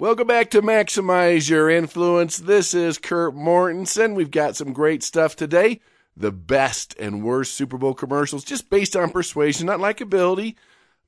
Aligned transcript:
Welcome 0.00 0.28
back 0.28 0.48
to 0.52 0.62
Maximize 0.62 1.50
Your 1.50 1.68
Influence. 1.68 2.38
This 2.38 2.72
is 2.72 2.96
Kurt 2.96 3.34
Mortensen. 3.34 4.14
We've 4.14 4.30
got 4.30 4.56
some 4.56 4.72
great 4.72 5.02
stuff 5.02 5.36
today. 5.36 5.82
The 6.16 6.32
best 6.32 6.96
and 6.98 7.22
worst 7.22 7.52
Super 7.52 7.76
Bowl 7.76 7.92
commercials, 7.92 8.42
just 8.42 8.70
based 8.70 8.96
on 8.96 9.10
persuasion, 9.10 9.66
not 9.66 9.78
likability, 9.78 10.54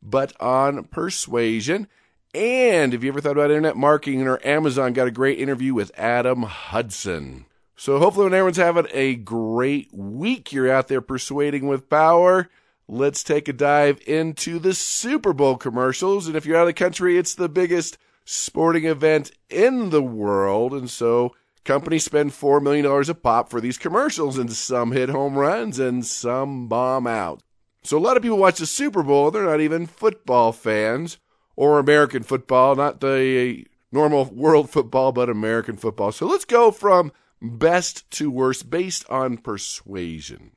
but 0.02 0.38
on 0.42 0.84
persuasion. 0.84 1.88
And 2.34 2.92
if 2.92 3.02
you 3.02 3.08
ever 3.08 3.22
thought 3.22 3.32
about 3.38 3.50
internet 3.50 3.78
marketing 3.78 4.28
or 4.28 4.46
Amazon, 4.46 4.92
got 4.92 5.08
a 5.08 5.10
great 5.10 5.38
interview 5.38 5.72
with 5.72 5.90
Adam 5.98 6.42
Hudson. 6.42 7.46
So 7.74 7.98
hopefully, 7.98 8.24
when 8.24 8.34
everyone's 8.34 8.58
having 8.58 8.88
a 8.92 9.14
great 9.14 9.88
week, 9.94 10.52
you're 10.52 10.70
out 10.70 10.88
there 10.88 11.00
persuading 11.00 11.66
with 11.66 11.88
power. 11.88 12.50
Let's 12.86 13.24
take 13.24 13.48
a 13.48 13.54
dive 13.54 14.02
into 14.06 14.58
the 14.58 14.74
Super 14.74 15.32
Bowl 15.32 15.56
commercials. 15.56 16.26
And 16.26 16.36
if 16.36 16.44
you're 16.44 16.58
out 16.58 16.64
of 16.64 16.66
the 16.66 16.74
country, 16.74 17.16
it's 17.16 17.34
the 17.34 17.48
biggest 17.48 17.96
sporting 18.24 18.84
event 18.84 19.32
in 19.50 19.90
the 19.90 20.02
world. 20.02 20.72
And 20.72 20.90
so 20.90 21.34
companies 21.64 22.04
spend 22.04 22.32
$4 22.32 22.62
million 22.62 22.86
a 22.86 23.14
pop 23.14 23.48
for 23.48 23.60
these 23.60 23.78
commercials, 23.78 24.38
and 24.38 24.52
some 24.52 24.92
hit 24.92 25.08
home 25.08 25.36
runs 25.36 25.78
and 25.78 26.04
some 26.04 26.68
bomb 26.68 27.06
out. 27.06 27.42
So 27.84 27.98
a 27.98 28.00
lot 28.00 28.16
of 28.16 28.22
people 28.22 28.38
watch 28.38 28.58
the 28.58 28.66
Super 28.66 29.02
Bowl. 29.02 29.30
They're 29.30 29.44
not 29.44 29.60
even 29.60 29.86
football 29.86 30.52
fans 30.52 31.18
or 31.56 31.78
American 31.78 32.22
football, 32.22 32.76
not 32.76 33.00
the 33.00 33.66
normal 33.90 34.26
world 34.26 34.70
football, 34.70 35.12
but 35.12 35.28
American 35.28 35.76
football. 35.76 36.12
So 36.12 36.26
let's 36.26 36.44
go 36.44 36.70
from 36.70 37.12
best 37.40 38.08
to 38.12 38.30
worst 38.30 38.70
based 38.70 39.08
on 39.10 39.36
persuasion. 39.36 40.52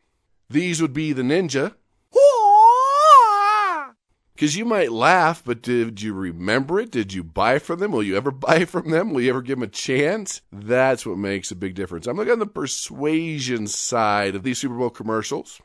These 0.50 0.82
would 0.82 0.94
be 0.94 1.14
the 1.14 1.24
Ninja, 1.24 1.74
because 4.36 4.58
you 4.58 4.66
might 4.66 4.92
laugh, 4.92 5.42
but 5.46 5.62
did 5.62 6.02
you 6.02 6.14
remember 6.14 6.82
it? 6.82 6.92
Did 6.92 7.14
you 7.14 7.24
buy 7.24 7.58
from 7.58 7.80
them? 7.80 7.94
Will 7.94 8.04
you 8.04 8.18
ever 8.18 8.32
buy 8.32 8.66
from 8.66 8.92
them? 8.92 9.14
Will 9.14 9.22
you 9.22 9.30
ever 9.30 9.42
give 9.42 9.58
them 9.58 9.64
a 9.64 9.68
chance? 9.68 10.42
That's 10.52 11.06
what 11.06 11.18
makes 11.18 11.52
a 11.52 11.56
big 11.56 11.74
difference. 11.74 12.06
I'm 12.06 12.18
looking 12.18 12.34
on 12.34 12.40
the 12.40 12.46
persuasion 12.46 13.66
side 13.68 14.36
of 14.36 14.44
these 14.44 14.58
Super 14.58 14.76
Bowl 14.76 14.90
commercials. 14.90 15.62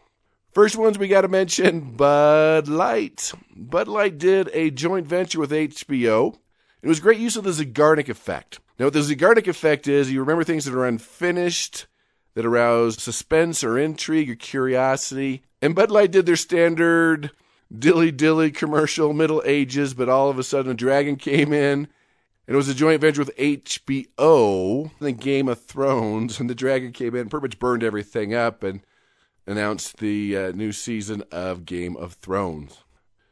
First 0.52 0.76
ones 0.76 0.98
we 0.98 1.08
got 1.08 1.22
to 1.22 1.28
mention 1.28 1.96
Bud 1.96 2.68
Light. 2.68 3.32
Bud 3.56 3.88
Light 3.88 4.18
did 4.18 4.48
a 4.52 4.70
joint 4.70 5.06
venture 5.06 5.40
with 5.40 5.50
HBO. 5.50 6.36
It 6.82 6.88
was 6.88 7.00
great 7.00 7.18
use 7.18 7.36
of 7.36 7.44
the 7.44 7.50
Zeigarnik 7.50 8.08
effect. 8.08 8.60
Now, 8.78 8.86
what 8.86 8.94
the 8.94 9.00
Zeigarnik 9.00 9.48
effect 9.48 9.88
is, 9.88 10.10
you 10.10 10.20
remember 10.20 10.44
things 10.44 10.64
that 10.64 10.74
are 10.74 10.86
unfinished, 10.86 11.86
that 12.34 12.46
arouse 12.46 13.02
suspense 13.02 13.62
or 13.64 13.78
intrigue 13.78 14.30
or 14.30 14.36
curiosity. 14.36 15.42
And 15.60 15.74
Bud 15.74 15.90
Light 15.90 16.12
did 16.12 16.26
their 16.26 16.36
standard 16.36 17.32
dilly 17.76 18.10
dilly 18.10 18.50
commercial, 18.50 19.12
Middle 19.12 19.42
Ages, 19.44 19.94
but 19.94 20.08
all 20.08 20.28
of 20.28 20.38
a 20.38 20.42
sudden 20.42 20.72
a 20.72 20.74
dragon 20.74 21.16
came 21.16 21.52
in. 21.52 21.88
And 22.46 22.54
it 22.54 22.56
was 22.56 22.68
a 22.68 22.74
joint 22.74 23.00
venture 23.00 23.20
with 23.20 23.36
HBO, 23.36 24.90
the 24.98 25.12
Game 25.12 25.48
of 25.48 25.62
Thrones, 25.62 26.40
and 26.40 26.50
the 26.50 26.54
dragon 26.54 26.92
came 26.92 27.14
in, 27.14 27.28
pretty 27.28 27.44
much 27.44 27.58
burned 27.60 27.84
everything 27.84 28.34
up, 28.34 28.64
and 28.64 28.80
announced 29.46 29.98
the 29.98 30.36
uh, 30.36 30.52
new 30.52 30.72
season 30.72 31.22
of 31.30 31.64
Game 31.64 31.96
of 31.96 32.14
Thrones. 32.14 32.82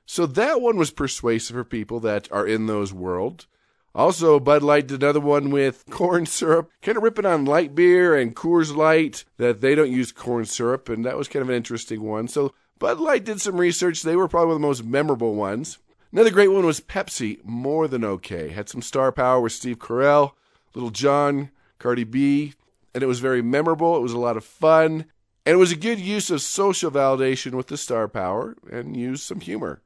So 0.06 0.25
that 0.25 0.60
one 0.60 0.77
was 0.77 0.91
persuasive 0.91 1.54
for 1.54 1.65
people 1.65 2.00
that 2.00 2.31
are 2.31 2.47
in 2.47 2.66
those 2.66 2.93
worlds. 2.93 3.47
Also, 3.94 4.38
Bud 4.38 4.62
Light 4.62 4.87
did 4.87 5.03
another 5.03 5.21
one 5.21 5.50
with 5.50 5.84
corn 5.91 6.25
syrup, 6.25 6.71
kind 6.82 6.97
of 6.97 7.03
ripping 7.03 7.27
on 7.27 7.44
light 7.44 7.75
beer 7.75 8.16
and 8.16 8.37
Coors 8.37 8.75
Light 8.75 9.25
that 9.38 9.60
they 9.60 9.75
don't 9.75 9.91
use 9.91 10.12
corn 10.12 10.44
syrup, 10.44 10.88
and 10.88 11.04
that 11.04 11.16
was 11.16 11.27
kind 11.27 11.43
of 11.43 11.48
an 11.48 11.56
interesting 11.56 12.03
one. 12.03 12.28
So 12.28 12.54
Bud 12.78 13.00
Light 13.00 13.25
did 13.25 13.41
some 13.41 13.56
research. 13.56 14.03
They 14.03 14.16
were 14.16 14.28
probably 14.28 14.49
one 14.49 14.56
of 14.56 14.61
the 14.61 14.66
most 14.66 14.84
memorable 14.84 15.34
ones. 15.34 15.78
Another 16.12 16.31
great 16.31 16.49
one 16.49 16.65
was 16.65 16.81
Pepsi, 16.81 17.44
More 17.44 17.89
Than 17.89 18.05
Okay. 18.05 18.49
Had 18.49 18.69
some 18.69 18.83
star 18.83 19.12
power 19.12 19.41
with 19.41 19.53
Steve 19.53 19.78
Carell, 19.78 20.33
Lil 20.75 20.91
Jon, 20.91 21.50
Cardi 21.78 22.05
B, 22.05 22.55
and 22.94 23.03
it 23.03 23.06
was 23.06 23.21
very 23.21 23.43
memorable. 23.43 23.97
It 23.97 24.00
was 24.00 24.12
a 24.12 24.19
lot 24.19 24.37
of 24.37 24.44
fun. 24.44 25.06
And 25.44 25.55
it 25.55 25.56
was 25.56 25.72
a 25.72 25.77
good 25.77 25.99
use 25.99 26.31
of 26.31 26.43
social 26.43 26.91
validation 26.91 27.53
with 27.53 27.69
the 27.69 27.77
star 27.77 28.06
power 28.09 28.56
and 28.71 28.97
used 28.97 29.22
some 29.22 29.41
humor. 29.41 29.83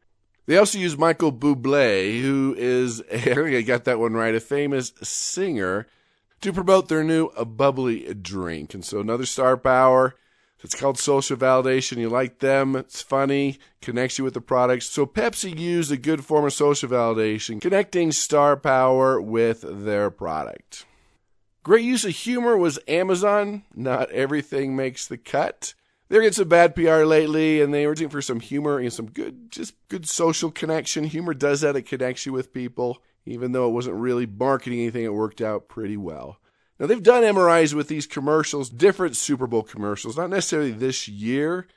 They 0.46 0.56
also 0.56 0.78
used 0.78 0.98
Michael 0.98 1.32
Bublé, 1.32 2.20
who 2.20 2.54
is, 2.58 3.00
I 3.12 3.18
think 3.18 3.54
I 3.54 3.62
got 3.62 3.84
that 3.84 4.00
one 4.00 4.14
right, 4.14 4.34
a 4.34 4.40
famous 4.40 4.92
singer, 5.02 5.86
to 6.40 6.52
promote 6.52 6.88
their 6.88 7.04
new 7.04 7.30
bubbly 7.30 8.12
drink. 8.14 8.74
And 8.74 8.84
so 8.84 9.00
another 9.00 9.24
star 9.24 9.56
power. 9.56 10.16
It's 10.62 10.74
called 10.74 10.98
social 10.98 11.36
validation. 11.36 11.98
You 11.98 12.08
like 12.08 12.38
them, 12.38 12.76
it's 12.76 13.02
funny, 13.02 13.58
connects 13.80 14.18
you 14.18 14.24
with 14.24 14.34
the 14.34 14.40
product. 14.40 14.84
So 14.84 15.06
Pepsi 15.06 15.58
used 15.58 15.90
a 15.90 15.96
good 15.96 16.24
form 16.24 16.44
of 16.44 16.52
social 16.52 16.88
validation, 16.88 17.60
connecting 17.60 18.12
star 18.12 18.56
power 18.56 19.20
with 19.20 19.64
their 19.84 20.10
product. 20.10 20.86
Great 21.64 21.84
use 21.84 22.04
of 22.04 22.12
humor 22.12 22.56
was 22.56 22.78
Amazon. 22.88 23.62
Not 23.74 24.10
everything 24.10 24.74
makes 24.74 25.06
the 25.06 25.16
cut. 25.16 25.74
They're 26.08 26.20
getting 26.20 26.34
some 26.34 26.48
bad 26.48 26.74
PR 26.74 27.04
lately, 27.04 27.60
and 27.60 27.72
they 27.72 27.86
were 27.86 27.94
looking 27.94 28.08
for 28.08 28.20
some 28.20 28.40
humor 28.40 28.78
and 28.78 28.92
some 28.92 29.06
good, 29.06 29.50
just 29.50 29.74
good 29.88 30.06
social 30.08 30.50
connection. 30.50 31.04
Humor 31.04 31.34
does 31.34 31.62
that; 31.62 31.76
it 31.76 31.86
connects 31.86 32.26
you 32.26 32.32
with 32.32 32.52
people. 32.52 33.02
Even 33.24 33.52
though 33.52 33.68
it 33.68 33.72
wasn't 33.72 33.96
really 33.96 34.26
marketing 34.26 34.80
anything, 34.80 35.04
it 35.04 35.14
worked 35.14 35.40
out 35.40 35.68
pretty 35.68 35.96
well. 35.96 36.38
Now, 36.82 36.88
they've 36.88 37.00
done 37.00 37.22
MRIs 37.22 37.74
with 37.74 37.86
these 37.86 38.08
commercials, 38.08 38.68
different 38.68 39.14
Super 39.14 39.46
Bowl 39.46 39.62
commercials, 39.62 40.16
not 40.16 40.30
necessarily 40.30 40.72
this 40.72 41.06
year. 41.06 41.68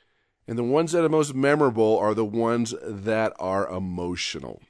And 0.48 0.58
the 0.58 0.64
ones 0.64 0.90
that 0.90 1.04
are 1.04 1.08
most 1.08 1.32
memorable 1.32 1.96
are 1.96 2.12
the 2.12 2.24
ones 2.24 2.74
that 2.82 3.32
are 3.38 3.68
emotional. 3.68 4.60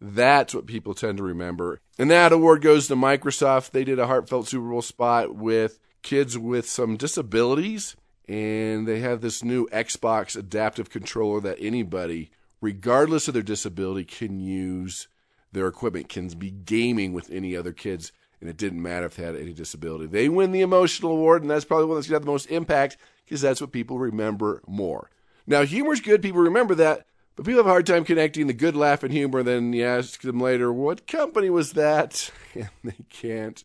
That's 0.00 0.54
what 0.54 0.64
people 0.64 0.94
tend 0.94 1.18
to 1.18 1.22
remember. 1.22 1.82
And 1.98 2.10
that 2.10 2.32
award 2.32 2.62
goes 2.62 2.88
to 2.88 2.96
Microsoft. 2.96 3.72
They 3.72 3.84
did 3.84 3.98
a 3.98 4.06
heartfelt 4.06 4.48
Super 4.48 4.70
Bowl 4.70 4.80
spot 4.80 5.34
with 5.34 5.78
kids 6.00 6.38
with 6.38 6.66
some 6.66 6.96
disabilities. 6.96 7.94
And 8.26 8.88
they 8.88 9.00
have 9.00 9.20
this 9.20 9.44
new 9.44 9.66
Xbox 9.66 10.34
adaptive 10.34 10.88
controller 10.88 11.42
that 11.42 11.58
anybody, 11.60 12.30
regardless 12.62 13.28
of 13.28 13.34
their 13.34 13.42
disability, 13.42 14.06
can 14.06 14.40
use 14.40 15.08
their 15.52 15.66
equipment, 15.66 16.08
can 16.08 16.28
be 16.28 16.50
gaming 16.50 17.12
with 17.12 17.30
any 17.30 17.54
other 17.54 17.72
kids 17.72 18.12
and 18.44 18.50
it 18.50 18.58
didn't 18.58 18.82
matter 18.82 19.06
if 19.06 19.16
they 19.16 19.22
had 19.22 19.36
any 19.36 19.54
disability. 19.54 20.04
They 20.04 20.28
win 20.28 20.52
the 20.52 20.60
emotional 20.60 21.12
award, 21.12 21.40
and 21.40 21.50
that's 21.50 21.64
probably 21.64 21.86
one 21.86 21.96
that's 21.96 22.08
going 22.08 22.12
to 22.12 22.16
have 22.16 22.26
the 22.26 22.30
most 22.30 22.50
impact 22.50 22.98
because 23.24 23.40
that's 23.40 23.62
what 23.62 23.72
people 23.72 23.98
remember 23.98 24.62
more. 24.66 25.10
Now, 25.46 25.62
humor's 25.62 26.02
good, 26.02 26.20
people 26.20 26.42
remember 26.42 26.74
that, 26.74 27.06
but 27.36 27.46
people 27.46 27.60
have 27.60 27.66
a 27.66 27.70
hard 27.70 27.86
time 27.86 28.04
connecting 28.04 28.46
the 28.46 28.52
good 28.52 28.76
laugh 28.76 29.02
and 29.02 29.10
humor. 29.10 29.42
Then 29.42 29.72
you 29.72 29.86
ask 29.86 30.20
them 30.20 30.40
later, 30.40 30.70
what 30.70 31.06
company 31.06 31.48
was 31.48 31.72
that? 31.72 32.30
And 32.54 32.68
they 32.84 33.04
can't 33.08 33.64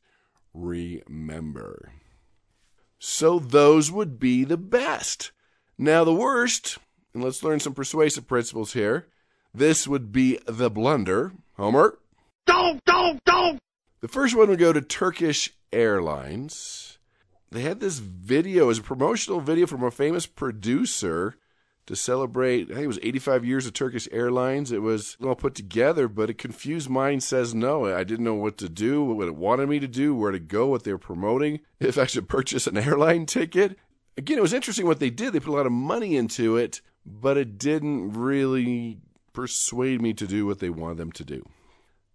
remember. 0.54 1.92
So 2.98 3.38
those 3.38 3.92
would 3.92 4.18
be 4.18 4.46
the 4.46 4.56
best. 4.56 5.34
Now, 5.78 6.06
the 6.06 6.14
worst, 6.14 6.78
and 7.14 7.22
let's 7.22 7.44
learn 7.44 7.60
some 7.60 7.74
persuasive 7.74 8.28
principles 8.28 8.72
here. 8.72 9.08
This 9.54 9.90
would 9.90 10.14
be 10.14 10.40
the 10.46 10.70
blunder. 10.70 11.34
Homer? 11.58 12.00
Don't, 12.46 12.82
don't, 12.86 13.22
don't! 13.26 13.60
The 14.01 14.07
first 14.07 14.34
one 14.34 14.48
would 14.48 14.60
go 14.60 14.72
to 14.72 14.81
Turkish 14.81 15.51
Airlines. 15.74 17.00
They 17.51 17.62
had 17.62 17.81
this 17.81 18.00
video, 18.00 18.69
as 18.69 18.78
a 18.78 18.84
promotional 18.84 19.42
video 19.42 19.68
from 19.68 19.84
a 19.84 19.92
famous 19.92 20.25
producer 20.25 21.36
to 21.86 21.96
celebrate, 21.98 22.72
I 22.72 22.75
think 22.75 22.84
it 22.84 22.88
was 22.88 23.00
85 23.01 23.44
years 23.44 23.66
of 23.66 23.74
Turkish 23.74 24.07
Airlines. 24.12 24.72
It 24.72 24.81
was 24.81 25.18
all 25.22 25.36
put 25.36 25.54
together, 25.54 26.07
but 26.07 26.30
a 26.30 26.34
confused 26.34 26.90
mind 26.90 27.24
says 27.24 27.54
no. 27.54 27.88
I 27.88 28.06
didn't 28.06 28.24
know 28.24 28.36
what 28.36 28.57
to 28.60 28.69
do, 28.69 29.04
what 29.04 29.28
it 29.28 29.36
wanted 29.36 29.68
me 29.68 29.80
to 29.80 29.88
do, 29.88 30.16
where 30.16 30.31
to 30.31 30.40
go, 30.40 30.68
what 30.68 30.86
they 30.86 30.94
were 30.94 30.98
promoting, 30.98 31.60
if 31.81 31.98
I 31.98 32.06
should 32.06 32.30
purchase 32.30 32.68
an 32.68 32.78
airline 32.78 33.25
ticket. 33.25 33.78
Again, 34.16 34.38
it 34.38 34.42
was 34.42 34.54
interesting 34.54 34.86
what 34.86 35.00
they 35.00 35.10
did. 35.10 35.34
They 35.34 35.42
put 35.42 35.51
a 35.51 35.57
lot 35.57 35.66
of 35.66 35.74
money 35.74 36.16
into 36.16 36.56
it, 36.56 36.80
but 37.06 37.36
it 37.36 37.57
didn't 37.57 38.13
really 38.13 39.00
persuade 39.34 40.01
me 40.01 40.13
to 40.13 40.25
do 40.25 40.46
what 40.46 40.60
they 40.60 40.69
wanted 40.69 40.98
them 40.98 41.12
to 41.13 41.25
do. 41.25 41.44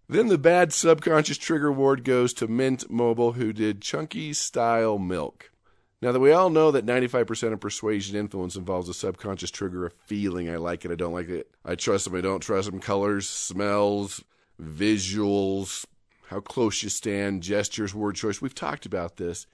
Then 0.07 0.27
the 0.27 0.37
bad 0.37 0.71
subconscious 0.71 1.37
trigger 1.37 1.67
award 1.67 2.03
goes 2.03 2.33
to 2.35 2.47
Mint 2.47 2.91
Mobile, 2.91 3.31
who 3.33 3.51
did 3.51 3.81
Chunky 3.81 4.33
Style 4.33 4.99
Milk. 4.99 5.51
Now 5.99 6.11
that 6.11 6.19
we 6.19 6.31
all 6.31 6.51
know 6.51 6.69
that 6.69 6.85
95% 6.85 7.53
of 7.53 7.59
persuasion 7.59 8.15
influence 8.15 8.55
involves 8.55 8.87
a 8.87 8.93
subconscious 8.93 9.49
trigger 9.49 9.87
of 9.87 9.93
feeling. 10.05 10.47
I 10.47 10.57
like 10.57 10.85
it, 10.85 10.91
I 10.91 10.95
don't 10.95 11.13
like 11.13 11.29
it. 11.29 11.49
I 11.63 11.73
trust 11.73 12.05
them, 12.05 12.15
I 12.15 12.21
don't 12.21 12.41
trust 12.41 12.69
them. 12.69 12.79
Colors, 12.79 13.27
smells, 13.27 14.23
visuals, 14.61 15.85
how 16.27 16.39
close 16.39 16.83
you 16.83 16.89
stand, 16.89 17.41
gestures, 17.41 17.95
word 17.95 18.15
choice. 18.15 18.41
We've 18.41 18.53
talked 18.53 18.85
about 18.85 19.17
this. 19.17 19.47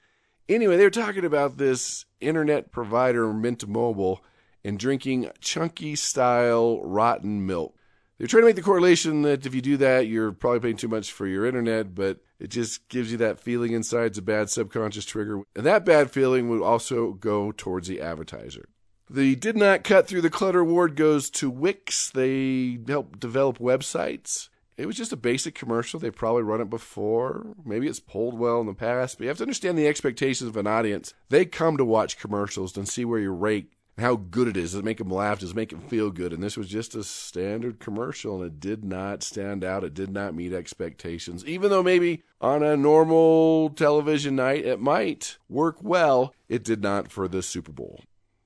Anyway, 0.50 0.76
they're 0.76 0.90
talking 0.90 1.24
about 1.24 1.58
this 1.58 2.06
internet 2.20 2.74
provider, 2.74 3.32
Mint 3.32 3.66
Mobile, 3.66 4.22
and 4.66 4.78
drinking 4.78 5.30
chunky 5.40 5.96
style 5.96 6.82
rotten 6.84 7.46
milk. 7.46 7.74
They're 8.22 8.28
trying 8.28 8.44
to 8.44 8.50
make 8.50 8.56
the 8.56 8.62
correlation 8.62 9.24
that 9.24 9.48
if 9.48 9.56
you 9.56 9.62
do 9.62 9.78
that, 9.78 10.06
you're 10.06 10.32
probably 10.32 10.60
paying 10.60 10.78
too 10.78 10.88
much 10.88 11.12
for 11.12 11.26
your 11.26 11.44
internet, 11.44 11.96
but 11.96 12.20
it 12.40 12.52
just 12.52 12.88
gives 12.88 13.12
you 13.12 13.18
that 13.18 13.40
feeling 13.40 13.72
inside. 13.74 14.06
It's 14.06 14.20
a 14.20 14.22
bad 14.22 14.52
subconscious 14.52 15.06
trigger. 15.06 15.42
And 15.56 15.66
that 15.66 15.86
bad 15.86 16.12
feeling 16.12 16.48
would 16.48 16.62
also 16.62 17.14
go 17.14 17.52
towards 17.52 17.88
the 17.88 18.00
advertiser. 18.00 18.70
The 19.10 19.36
did 19.36 19.58
not 19.58 19.84
cut 19.84 20.08
through 20.08 20.22
the 20.22 20.30
clutter 20.30 20.60
award 20.60 20.96
goes 20.96 21.32
to 21.32 21.50
Wix. 21.50 22.12
They 22.12 22.78
help 22.88 23.20
develop 23.20 23.58
websites. 23.58 24.50
It 24.78 24.86
was 24.86 24.98
just 24.98 25.12
a 25.12 25.18
basic 25.18 25.56
commercial. 25.56 26.00
They've 26.00 26.16
probably 26.16 26.44
run 26.44 26.62
it 26.62 26.70
before. 26.70 27.56
Maybe 27.66 27.88
it's 27.88 28.00
pulled 28.00 28.38
well 28.38 28.62
in 28.62 28.68
the 28.68 28.76
past, 28.76 29.18
but 29.18 29.24
you 29.24 29.30
have 29.30 29.38
to 29.38 29.44
understand 29.46 29.80
the 29.80 29.88
expectations 29.88 30.48
of 30.48 30.58
an 30.58 30.68
audience. 30.68 31.16
They 31.30 31.46
come 31.46 31.76
to 31.78 31.86
watch 31.86 32.20
commercials 32.20 32.78
and 32.78 32.88
see 32.88 33.04
where 33.04 33.20
you 33.20 33.32
rate 33.32 33.74
how 33.98 34.16
good 34.16 34.48
it 34.48 34.58
is. 34.58 34.72
Does 34.72 34.80
it 34.80 34.86
make 34.86 34.98
them 34.98 35.10
laugh? 35.12 35.40
Does 35.40 35.52
it 35.52 35.56
make 35.56 35.70
them 35.70 35.82
feel 35.82 36.12
good? 36.12 36.34
And 36.34 36.42
this 36.42 36.58
was 36.58 36.68
just 36.68 36.96
a 36.96 37.04
standard 37.04 37.80
commercial, 37.80 38.42
and 38.42 38.46
it 38.46 38.60
did 38.60 38.84
not 38.84 39.24
stand 39.24 39.64
out. 39.64 39.84
It 39.84 39.94
did 39.94 40.12
not 40.12 40.36
meet 40.36 40.54
expectations. 40.54 41.46
Even 41.46 41.70
though 41.70 41.84
maybe 41.84 42.24
on 42.40 42.64
a 42.64 42.78
normal 42.78 43.70
television 43.70 44.36
night 44.36 44.66
it 44.66 44.80
might 44.80 45.38
work 45.50 45.78
well, 45.82 46.34
it 46.50 46.64
did 46.64 46.82
not 46.82 47.12
for 47.12 47.28
the 47.28 47.44
Super 47.44 47.72
Bowl. 47.72 48.02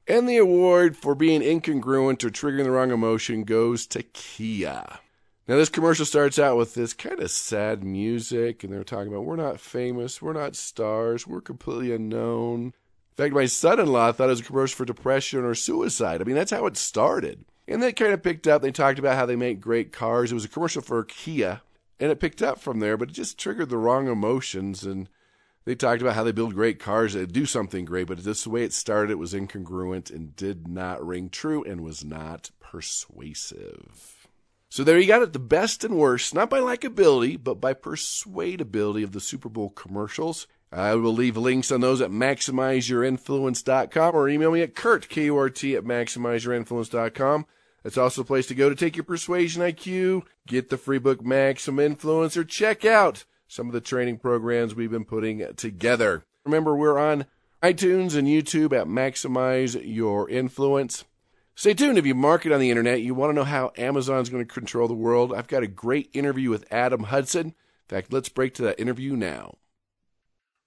And 0.07 0.29
the 0.29 0.37
award 0.37 0.95
for 0.95 1.15
being 1.15 1.41
incongruent 1.41 2.23
or 2.23 2.29
triggering 2.29 2.65
the 2.65 2.71
wrong 2.71 2.91
emotion 2.91 3.43
goes 3.43 3.87
to 3.87 4.03
Kia. 4.03 4.99
Now, 5.47 5.57
this 5.57 5.69
commercial 5.69 6.05
starts 6.05 6.39
out 6.39 6.57
with 6.57 6.73
this 6.73 6.93
kind 6.93 7.19
of 7.19 7.29
sad 7.29 7.83
music, 7.83 8.63
and 8.63 8.73
they're 8.73 8.83
talking 8.83 9.11
about 9.11 9.25
we're 9.25 9.35
not 9.35 9.59
famous, 9.59 10.19
we're 10.19 10.33
not 10.33 10.55
stars, 10.55 11.27
we're 11.27 11.41
completely 11.41 11.93
unknown. 11.93 12.73
In 13.17 13.23
fact, 13.23 13.33
my 13.33 13.45
son 13.45 13.79
in 13.79 13.87
law 13.87 14.11
thought 14.11 14.27
it 14.27 14.31
was 14.31 14.41
a 14.41 14.43
commercial 14.43 14.75
for 14.75 14.85
depression 14.85 15.45
or 15.45 15.55
suicide. 15.55 16.21
I 16.21 16.25
mean, 16.25 16.35
that's 16.35 16.51
how 16.51 16.65
it 16.65 16.75
started. 16.75 17.45
And 17.65 17.81
they 17.81 17.93
kind 17.93 18.11
of 18.11 18.21
picked 18.21 18.45
up, 18.45 18.61
they 18.61 18.71
talked 18.71 18.99
about 18.99 19.15
how 19.15 19.25
they 19.25 19.37
make 19.37 19.61
great 19.61 19.93
cars. 19.93 20.31
It 20.31 20.35
was 20.35 20.43
a 20.43 20.49
commercial 20.49 20.81
for 20.81 21.03
Kia, 21.03 21.61
and 21.99 22.11
it 22.11 22.19
picked 22.19 22.41
up 22.41 22.59
from 22.59 22.81
there, 22.81 22.97
but 22.97 23.09
it 23.09 23.13
just 23.13 23.37
triggered 23.37 23.69
the 23.69 23.77
wrong 23.77 24.09
emotions. 24.09 24.83
And 24.83 25.07
they 25.63 25.75
talked 25.75 26.01
about 26.01 26.15
how 26.15 26.25
they 26.25 26.33
build 26.33 26.55
great 26.55 26.77
cars 26.77 27.13
that 27.13 27.31
do 27.31 27.45
something 27.45 27.85
great, 27.85 28.07
but 28.07 28.21
just 28.21 28.43
the 28.43 28.49
way 28.49 28.63
it 28.63 28.73
started, 28.73 29.11
it 29.11 29.17
was 29.17 29.33
incongruent 29.33 30.13
and 30.13 30.35
did 30.35 30.67
not 30.67 31.05
ring 31.05 31.29
true 31.29 31.63
and 31.63 31.81
was 31.81 32.03
not 32.03 32.51
persuasive. 32.59 34.27
So 34.69 34.83
there 34.83 34.99
you 34.99 35.07
got 35.07 35.21
it, 35.21 35.31
the 35.31 35.39
best 35.39 35.85
and 35.85 35.95
worst, 35.95 36.33
not 36.33 36.49
by 36.49 36.59
likability, 36.59 37.41
but 37.41 37.61
by 37.61 37.73
persuadability 37.73 39.03
of 39.03 39.13
the 39.13 39.21
Super 39.21 39.47
Bowl 39.47 39.69
commercials. 39.69 40.47
I 40.71 40.95
will 40.95 41.13
leave 41.13 41.37
links 41.37 41.71
on 41.71 41.81
those 41.81 42.01
at 42.01 42.11
maximizeyourinfluence.com 42.11 44.15
or 44.15 44.29
email 44.29 44.51
me 44.51 44.61
at 44.61 44.75
Kurt, 44.75 45.09
K-U-R-T, 45.09 45.75
at 45.75 45.83
maximizeyourinfluence.com. 45.83 47.45
That's 47.83 47.97
also 47.97 48.21
a 48.21 48.25
place 48.25 48.47
to 48.47 48.55
go 48.55 48.69
to 48.69 48.75
take 48.75 48.97
your 48.97 49.03
persuasion 49.03 49.61
IQ, 49.61 50.23
get 50.47 50.69
the 50.69 50.77
free 50.77 50.97
book 50.97 51.23
Maximum 51.23 51.85
Influence, 51.85 52.35
or 52.35 52.43
check 52.43 52.83
out 52.83 53.25
some 53.47 53.67
of 53.67 53.73
the 53.73 53.81
training 53.81 54.17
programs 54.17 54.73
we've 54.73 54.91
been 54.91 55.05
putting 55.05 55.45
together. 55.55 56.25
Remember, 56.43 56.75
we're 56.75 56.97
on 56.97 57.25
iTunes 57.61 58.15
and 58.15 58.27
YouTube 58.27 58.73
at 58.73 58.87
Maximize 58.87 59.79
Your 59.83 60.29
Influence. 60.29 61.05
Stay 61.55 61.73
tuned 61.73 61.97
if 61.97 62.05
you 62.05 62.13
market 62.13 62.51
on 62.51 62.59
the 62.59 62.69
internet. 62.69 63.01
You 63.01 63.13
want 63.13 63.29
to 63.29 63.35
know 63.35 63.45
how 63.45 63.71
Amazon's 63.77 64.29
going 64.29 64.45
to 64.45 64.53
control 64.53 64.87
the 64.87 64.93
world. 64.93 65.33
I've 65.33 65.47
got 65.47 65.63
a 65.63 65.67
great 65.67 66.09
interview 66.13 66.49
with 66.49 66.71
Adam 66.71 67.03
Hudson. 67.03 67.47
In 67.47 67.53
fact, 67.87 68.11
let's 68.11 68.29
break 68.29 68.53
to 68.55 68.63
that 68.63 68.79
interview 68.79 69.15
now. 69.15 69.55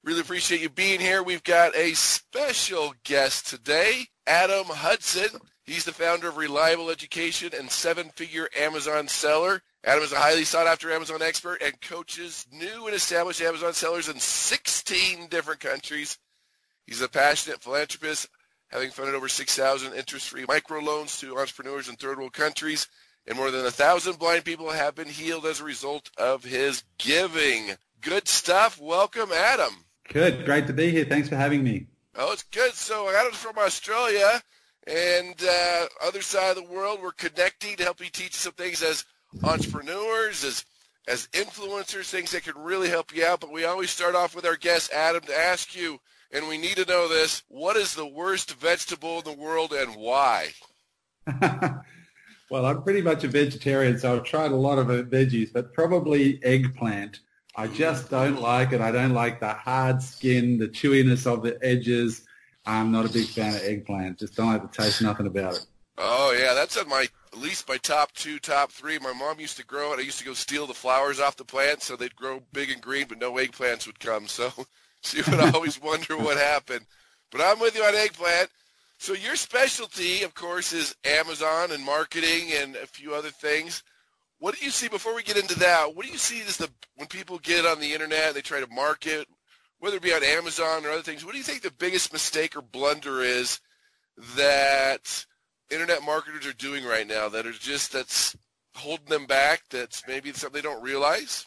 Really 0.08 0.20
appreciate 0.22 0.62
you 0.62 0.70
being 0.70 1.00
here. 1.00 1.22
We've 1.22 1.44
got 1.44 1.76
a 1.76 1.93
special 1.93 2.94
guest 3.05 3.46
today, 3.46 4.06
Adam 4.26 4.64
Hudson. 4.64 5.38
He's 5.66 5.84
the 5.84 5.93
founder 5.93 6.31
of 6.31 6.38
Reliable 6.38 6.88
Education 6.88 7.50
and 7.55 7.70
seven 7.70 8.08
figure 8.16 8.49
Amazon 8.58 9.06
seller. 9.06 9.60
Adam 9.84 10.02
is 10.02 10.12
a 10.12 10.19
highly 10.19 10.44
sought 10.44 10.66
after 10.66 10.90
Amazon 10.90 11.20
expert 11.20 11.60
and 11.62 11.78
coaches 11.82 12.46
new 12.50 12.87
and 12.87 12.96
established 12.96 13.43
Amazon 13.43 13.75
sellers 13.75 14.08
in 14.08 14.19
16 14.19 15.28
different 15.28 15.60
countries. 15.60 16.16
He's 16.87 17.02
a 17.02 17.08
passionate 17.10 17.62
philanthropist, 17.62 18.31
having 18.69 18.90
funded 18.90 19.14
over 19.14 19.28
6,000 19.28 19.93
interest-free 19.93 20.46
microloans 20.46 21.20
to 21.20 21.37
entrepreneurs 21.37 21.90
in 21.90 21.96
third 21.96 22.16
world 22.16 22.32
countries, 22.32 22.88
and 23.26 23.37
more 23.37 23.50
than 23.50 23.66
a 23.66 23.70
thousand 23.70 24.19
blind 24.19 24.46
people 24.46 24.70
have 24.70 24.94
been 24.94 25.08
healed 25.08 25.44
as 25.44 25.60
a 25.60 25.64
result 25.64 26.10
of 26.16 26.44
his 26.44 26.82
giving. 26.96 27.72
Good 28.00 28.26
stuff. 28.26 28.81
Welcome, 28.81 29.32
Adam. 29.32 29.84
Good. 30.08 30.44
Great 30.44 30.66
to 30.66 30.72
be 30.72 30.90
here. 30.90 31.05
Thanks 31.05 31.28
for 31.28 31.37
having 31.37 31.62
me. 31.62 31.87
Oh, 32.16 32.32
it's 32.32 32.44
good. 32.44 32.72
So 32.72 33.10
Adam's 33.10 33.37
from 33.37 33.58
Australia 33.58 34.43
and 34.87 35.34
uh, 35.46 35.87
other 36.02 36.22
side 36.22 36.56
of 36.56 36.64
the 36.64 36.72
world. 36.72 37.00
We're 37.02 37.12
connecting 37.12 37.76
to 37.76 37.84
help 37.84 38.00
you 38.00 38.10
teach 38.10 38.34
some 38.34 38.55
things 38.55 38.82
as 38.82 39.05
entrepreneurs, 39.44 40.44
as 40.44 40.64
as 41.06 41.26
influencers, 41.28 42.10
things 42.10 42.32
that 42.32 42.44
can 42.44 42.56
really 42.62 42.88
help 42.88 43.14
you 43.14 43.25
out. 43.25 43.40
But 43.40 43.52
we 43.52 43.64
always 43.64 43.90
start 43.90 44.14
off 44.14 44.34
with 44.34 44.44
our 44.44 44.56
guest, 44.56 44.93
Adam, 44.93 45.22
to 45.22 45.37
ask 45.37 45.75
you, 45.75 45.99
and 46.32 46.46
we 46.46 46.58
need 46.58 46.76
to 46.76 46.84
know 46.84 47.08
this, 47.08 47.43
what 47.49 47.76
is 47.76 47.94
the 47.94 48.06
worst 48.06 48.55
vegetable 48.55 49.19
in 49.19 49.25
the 49.25 49.32
world 49.32 49.72
and 49.72 49.96
why? 49.96 50.49
well, 52.50 52.66
I'm 52.66 52.82
pretty 52.82 53.00
much 53.00 53.25
a 53.25 53.28
vegetarian, 53.28 53.99
so 53.99 54.16
I've 54.16 54.25
tried 54.25 54.52
a 54.52 54.56
lot 54.56 54.78
of 54.78 54.88
veggies, 55.08 55.50
but 55.52 55.72
probably 55.72 56.43
eggplant. 56.44 57.20
I 57.58 57.66
just 57.66 58.08
don't 58.08 58.40
like 58.40 58.70
it. 58.70 58.81
I 58.81 58.93
don't 58.93 59.14
like 59.14 59.40
the 59.40 59.49
hard 59.49 60.00
skin, 60.00 60.58
the 60.58 60.69
chewiness 60.69 61.26
of 61.26 61.43
the 61.43 61.58
edges. 61.60 62.25
I'm 62.64 62.93
not 62.93 63.05
a 63.05 63.12
big 63.12 63.26
fan 63.26 63.52
of 63.52 63.62
eggplant. 63.62 64.20
Just 64.20 64.37
don't 64.37 64.52
like 64.52 64.62
the 64.62 64.82
taste, 64.82 65.02
nothing 65.02 65.26
about 65.26 65.55
it. 65.55 65.66
Oh 65.99 66.32
yeah, 66.38 66.55
that's 66.55 66.76
on 66.76 66.88
my 66.88 67.08
at 67.32 67.38
least 67.40 67.69
my 67.69 67.76
top 67.78 68.12
two, 68.12 68.38
top 68.38 68.70
three. 68.70 69.00
My 69.00 69.12
mom 69.12 69.40
used 69.40 69.56
to 69.56 69.66
grow 69.66 69.93
it. 69.93 69.99
I 69.99 70.02
used 70.02 70.20
to 70.20 70.25
go 70.25 70.34
steal 70.34 70.69
the 70.69 70.72
flowers 70.72 71.19
off 71.19 71.37
the 71.37 71.44
plants 71.44 71.87
so 71.87 71.96
they'd 71.96 72.14
grow 72.14 72.40
big 72.52 72.70
and 72.70 72.81
green, 72.81 73.06
but 73.08 73.19
no 73.19 73.32
eggplants 73.32 73.88
would 73.88 73.99
come. 73.99 74.28
So 74.28 74.52
she 75.02 75.22
would 75.28 75.40
always 75.52 75.82
wonder 75.82 76.16
what 76.16 76.37
happened. 76.37 76.87
But 77.32 77.40
I'm 77.40 77.58
with 77.58 77.75
you 77.75 77.82
on 77.82 77.96
eggplant. 77.96 78.50
So 78.99 79.14
your 79.14 79.34
specialty, 79.34 80.22
of 80.22 80.32
course, 80.32 80.72
is 80.72 80.94
Amazon 81.05 81.72
and 81.72 81.84
marketing 81.84 82.52
and 82.55 82.76
a 82.76 82.87
few 82.87 83.16
other 83.16 83.31
things. 83.31 83.82
What 84.40 84.56
do 84.56 84.64
you 84.64 84.70
see 84.70 84.88
before 84.88 85.14
we 85.14 85.23
get 85.23 85.37
into 85.37 85.58
that? 85.58 85.94
What 85.94 86.06
do 86.06 86.12
you 86.12 86.19
see 86.19 86.40
as 86.43 86.56
the 86.56 86.70
when 86.96 87.08
people 87.08 87.38
get 87.38 87.67
on 87.67 87.81
the 87.81 87.93
internet, 87.93 88.35
they 88.35 88.40
try 88.40 88.61
to 88.61 88.69
market, 88.69 89.27
whether 89.81 89.96
it 89.96 90.03
be 90.03 90.15
on 90.15 90.22
Amazon 90.22 90.86
or 90.86 90.91
other 90.91 91.03
things? 91.03 91.24
What 91.24 91.32
do 91.32 91.39
you 91.39 91.44
think 91.44 91.63
the 91.63 91.72
biggest 91.72 92.13
mistake 92.13 92.56
or 92.56 92.63
blunder 92.63 93.20
is 93.20 93.60
that 94.36 95.24
internet 95.70 96.05
marketers 96.05 96.46
are 96.46 96.53
doing 96.53 96.84
right 96.84 97.06
now 97.06 97.29
that 97.29 97.46
are 97.46 97.53
just 97.53 97.93
that's 97.93 98.36
holding 98.77 99.08
them 99.08 99.27
back? 99.27 99.63
That's 99.70 100.05
maybe 100.06 100.32
something 100.32 100.63
they 100.63 100.69
don't 100.69 100.82
realize. 100.82 101.44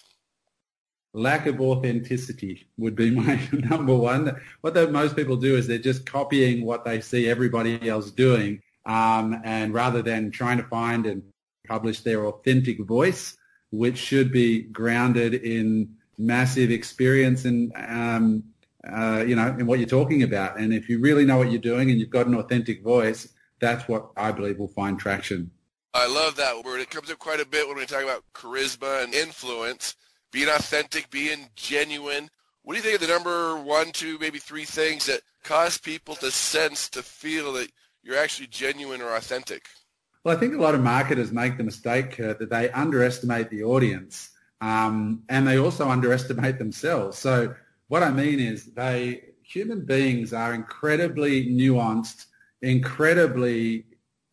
Lack 1.13 1.45
of 1.45 1.61
authenticity 1.61 2.67
would 2.77 2.95
be 2.97 3.09
my 3.15 3.39
number 3.53 3.95
one. 3.95 4.35
What 4.61 4.91
most 4.91 5.15
people 5.15 5.37
do 5.37 5.55
is 5.55 5.65
they're 5.65 5.77
just 5.77 6.05
copying 6.05 6.65
what 6.65 6.83
they 6.83 6.99
see 6.99 7.29
everybody 7.29 7.87
else 7.87 8.11
doing, 8.11 8.61
um, 8.85 9.39
and 9.45 9.73
rather 9.73 10.01
than 10.01 10.29
trying 10.29 10.57
to 10.57 10.63
find 10.65 11.05
and 11.05 11.23
publish 11.71 12.01
their 12.01 12.25
authentic 12.25 12.77
voice, 12.81 13.37
which 13.71 13.97
should 13.97 14.29
be 14.29 14.63
grounded 14.63 15.33
in 15.33 15.95
massive 16.17 16.69
experience 16.69 17.45
and 17.45 17.71
um, 17.75 18.43
uh, 18.91 19.23
you 19.25 19.35
know 19.35 19.55
in 19.59 19.65
what 19.65 19.79
you're 19.79 19.97
talking 19.99 20.23
about. 20.23 20.59
And 20.59 20.73
if 20.73 20.89
you 20.89 20.99
really 20.99 21.25
know 21.25 21.37
what 21.37 21.49
you're 21.51 21.69
doing 21.73 21.89
and 21.89 21.97
you've 21.99 22.17
got 22.19 22.27
an 22.27 22.35
authentic 22.35 22.83
voice, 22.83 23.29
that's 23.61 23.87
what 23.87 24.11
I 24.17 24.33
believe 24.33 24.59
will 24.59 24.67
find 24.67 24.99
traction. 24.99 25.49
I 25.93 26.07
love 26.07 26.35
that 26.35 26.63
word. 26.65 26.81
It 26.81 26.89
comes 26.89 27.09
up 27.09 27.19
quite 27.19 27.39
a 27.39 27.45
bit 27.45 27.67
when 27.67 27.77
we 27.77 27.85
talk 27.85 28.03
about 28.03 28.23
charisma 28.33 29.03
and 29.03 29.13
influence, 29.13 29.95
being 30.31 30.49
authentic, 30.49 31.09
being 31.09 31.49
genuine. 31.55 32.29
What 32.63 32.73
do 32.73 32.77
you 32.77 32.83
think 32.83 33.01
of 33.01 33.07
the 33.07 33.13
number 33.13 33.57
one, 33.57 33.91
two, 33.91 34.17
maybe 34.19 34.39
three 34.39 34.65
things 34.65 35.05
that 35.05 35.21
cause 35.43 35.77
people 35.77 36.15
to 36.15 36.31
sense, 36.31 36.89
to 36.89 37.01
feel 37.01 37.53
that 37.53 37.69
you're 38.03 38.17
actually 38.17 38.47
genuine 38.47 39.01
or 39.01 39.15
authentic? 39.15 39.67
Well, 40.23 40.35
I 40.35 40.39
think 40.39 40.53
a 40.53 40.61
lot 40.61 40.75
of 40.75 40.81
marketers 40.81 41.31
make 41.31 41.57
the 41.57 41.63
mistake, 41.63 42.11
Kurt, 42.11 42.39
that 42.39 42.49
they 42.49 42.69
underestimate 42.71 43.49
the 43.49 43.63
audience 43.63 44.29
um, 44.61 45.23
and 45.29 45.47
they 45.47 45.57
also 45.57 45.89
underestimate 45.89 46.59
themselves. 46.59 47.17
So 47.17 47.55
what 47.87 48.03
I 48.03 48.11
mean 48.11 48.39
is 48.39 48.65
they 48.73 49.23
human 49.43 49.83
beings 49.83 50.31
are 50.31 50.53
incredibly 50.53 51.47
nuanced 51.47 52.27
incredibly 52.61 53.85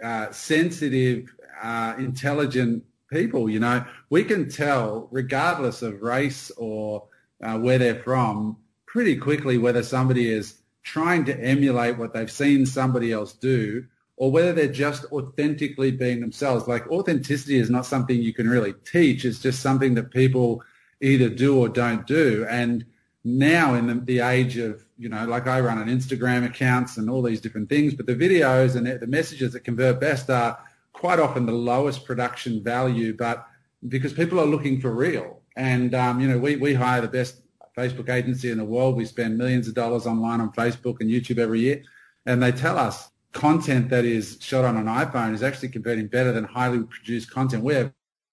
uh, 0.03 0.31
sensitive, 0.31 1.35
uh, 1.63 1.95
intelligent 1.99 2.85
people. 3.11 3.49
You 3.49 3.61
know, 3.61 3.85
we 4.11 4.25
can 4.25 4.49
tell, 4.49 5.09
regardless 5.11 5.83
of 5.83 6.03
race 6.03 6.51
or 6.57 7.09
uh, 7.43 7.59
where 7.59 7.79
they're 7.79 8.03
from, 8.03 8.57
pretty 8.87 9.17
quickly 9.17 9.59
whether 9.59 9.83
somebody 9.83 10.31
is 10.31 10.59
trying 10.83 11.25
to 11.27 11.39
emulate 11.39 11.99
what 11.99 12.13
they've 12.15 12.31
seen 12.31 12.65
somebody 12.65 13.13
else 13.13 13.33
do 13.33 13.85
or 14.19 14.33
whether 14.33 14.53
they're 14.53 14.67
just 14.67 15.05
authentically 15.13 15.93
being 15.93 16.21
themselves. 16.21 16.67
Like 16.67 16.89
authenticity 16.91 17.57
is 17.57 17.71
not 17.71 17.87
something 17.87 18.21
you 18.21 18.35
can 18.35 18.51
really 18.51 18.75
teach. 18.85 19.25
It's 19.25 19.39
just 19.39 19.63
something 19.63 19.95
that 19.95 20.11
people 20.11 20.63
either 21.01 21.29
do 21.29 21.57
or 21.57 21.69
don't 21.69 22.05
do. 22.05 22.45
And 22.51 22.85
now 23.23 23.75
in 23.75 23.87
the, 23.87 23.95
the 23.95 24.19
age 24.19 24.57
of, 24.57 24.85
you 24.99 25.09
know, 25.09 25.25
like 25.27 25.47
I 25.47 25.61
run 25.61 25.79
an 25.79 25.89
Instagram 25.89 26.45
accounts 26.45 26.97
and 26.97 27.09
all 27.09 27.23
these 27.23 27.41
different 27.41 27.69
things, 27.69 27.95
but 27.95 28.07
the 28.07 28.17
videos 28.17 28.75
and 28.75 28.87
the 28.89 29.07
messages 29.07 29.53
that 29.53 29.61
convert 29.61 30.01
best 30.01 30.29
are 30.31 30.59
quite 30.93 31.21
often 31.21 31.47
the 31.47 31.53
lowest 31.53 32.05
production 32.05 32.61
value, 32.61 33.17
but 33.17 33.47
because 33.87 34.13
people 34.13 34.41
are 34.41 34.47
looking 34.47 34.81
for 34.81 34.93
real. 34.93 35.43
And, 35.55 35.95
um, 35.95 36.21
you 36.21 36.27
know, 36.27 36.39
we, 36.39 36.57
we 36.57 36.75
hire 36.75 37.01
the 37.01 37.07
best 37.07 37.41
Facebook 37.77 38.09
agency 38.09 38.51
in 38.51 38.59
the 38.59 38.65
world. 38.65 38.97
We 38.97 39.05
spend 39.05 39.39
millions 39.39 39.69
of 39.69 39.75
dollars 39.75 40.07
online 40.07 40.41
on 40.41 40.51
Facebook 40.53 40.97
and 41.01 41.09
YouTube 41.09 41.39
every 41.39 41.61
year. 41.61 41.85
And 42.27 42.43
they 42.43 42.51
tell 42.51 42.77
us 42.77 43.11
content 43.33 43.91
that 43.91 44.05
is 44.05 44.39
shot 44.41 44.65
on 44.65 44.77
an 44.77 44.87
iPhone 44.87 45.35
is 45.35 45.43
actually 45.43 45.69
converting 45.69 46.07
better 46.07 46.33
than 46.33 46.45
highly 46.45 46.83
produced 46.83 47.31
content. 47.31 47.63
We 47.63 47.75
have 47.75 47.93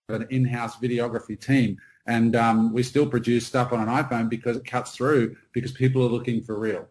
an 0.09 0.27
in-house 0.29 0.77
videography 0.77 1.39
team 1.39 1.77
and 2.05 2.35
um, 2.35 2.73
we 2.73 2.83
still 2.83 3.07
produce 3.07 3.45
stuff 3.47 3.73
on 3.73 3.81
an 3.81 3.87
iPhone 3.87 4.29
because 4.29 4.57
it 4.57 4.65
cuts 4.65 4.95
through 4.95 5.35
because 5.53 5.71
people 5.71 6.03
are 6.03 6.09
looking 6.09 6.41
for 6.41 6.57
real. 6.57 6.87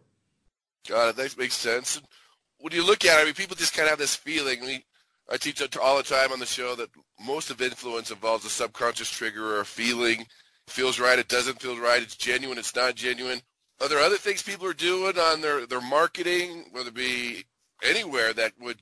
Got 0.87 1.09
it. 1.09 1.15
That 1.15 1.37
makes 1.37 1.55
sense. 1.55 2.01
When 2.59 2.73
you 2.73 2.85
look 2.85 3.05
at 3.05 3.19
it, 3.19 3.21
I 3.21 3.25
mean, 3.25 3.33
people 3.33 3.55
just 3.55 3.73
kind 3.73 3.85
of 3.85 3.91
have 3.91 3.99
this 3.99 4.15
feeling. 4.15 4.61
We, 4.61 4.83
I 5.29 5.37
teach 5.37 5.61
all 5.77 5.97
the 5.97 6.03
time 6.03 6.31
on 6.31 6.39
the 6.39 6.45
show 6.45 6.75
that 6.75 6.89
most 7.19 7.49
of 7.49 7.61
influence 7.61 8.11
involves 8.11 8.45
a 8.45 8.49
subconscious 8.49 9.09
trigger 9.09 9.55
or 9.55 9.61
a 9.61 9.65
feeling. 9.65 10.21
It 10.21 10.27
feels 10.67 10.99
right, 10.99 11.17
it 11.17 11.27
doesn't 11.27 11.61
feel 11.61 11.79
right, 11.79 12.01
it's 12.01 12.15
genuine, 12.15 12.57
it's 12.57 12.75
not 12.75 12.95
genuine. 12.95 13.41
Are 13.81 13.89
there 13.89 13.99
other 13.99 14.17
things 14.17 14.41
people 14.41 14.67
are 14.67 14.73
doing 14.73 15.17
on 15.17 15.41
their, 15.41 15.65
their 15.65 15.81
marketing, 15.81 16.65
whether 16.71 16.89
it 16.89 16.95
be 16.95 17.45
anywhere, 17.83 18.33
that 18.33 18.53
would 18.59 18.77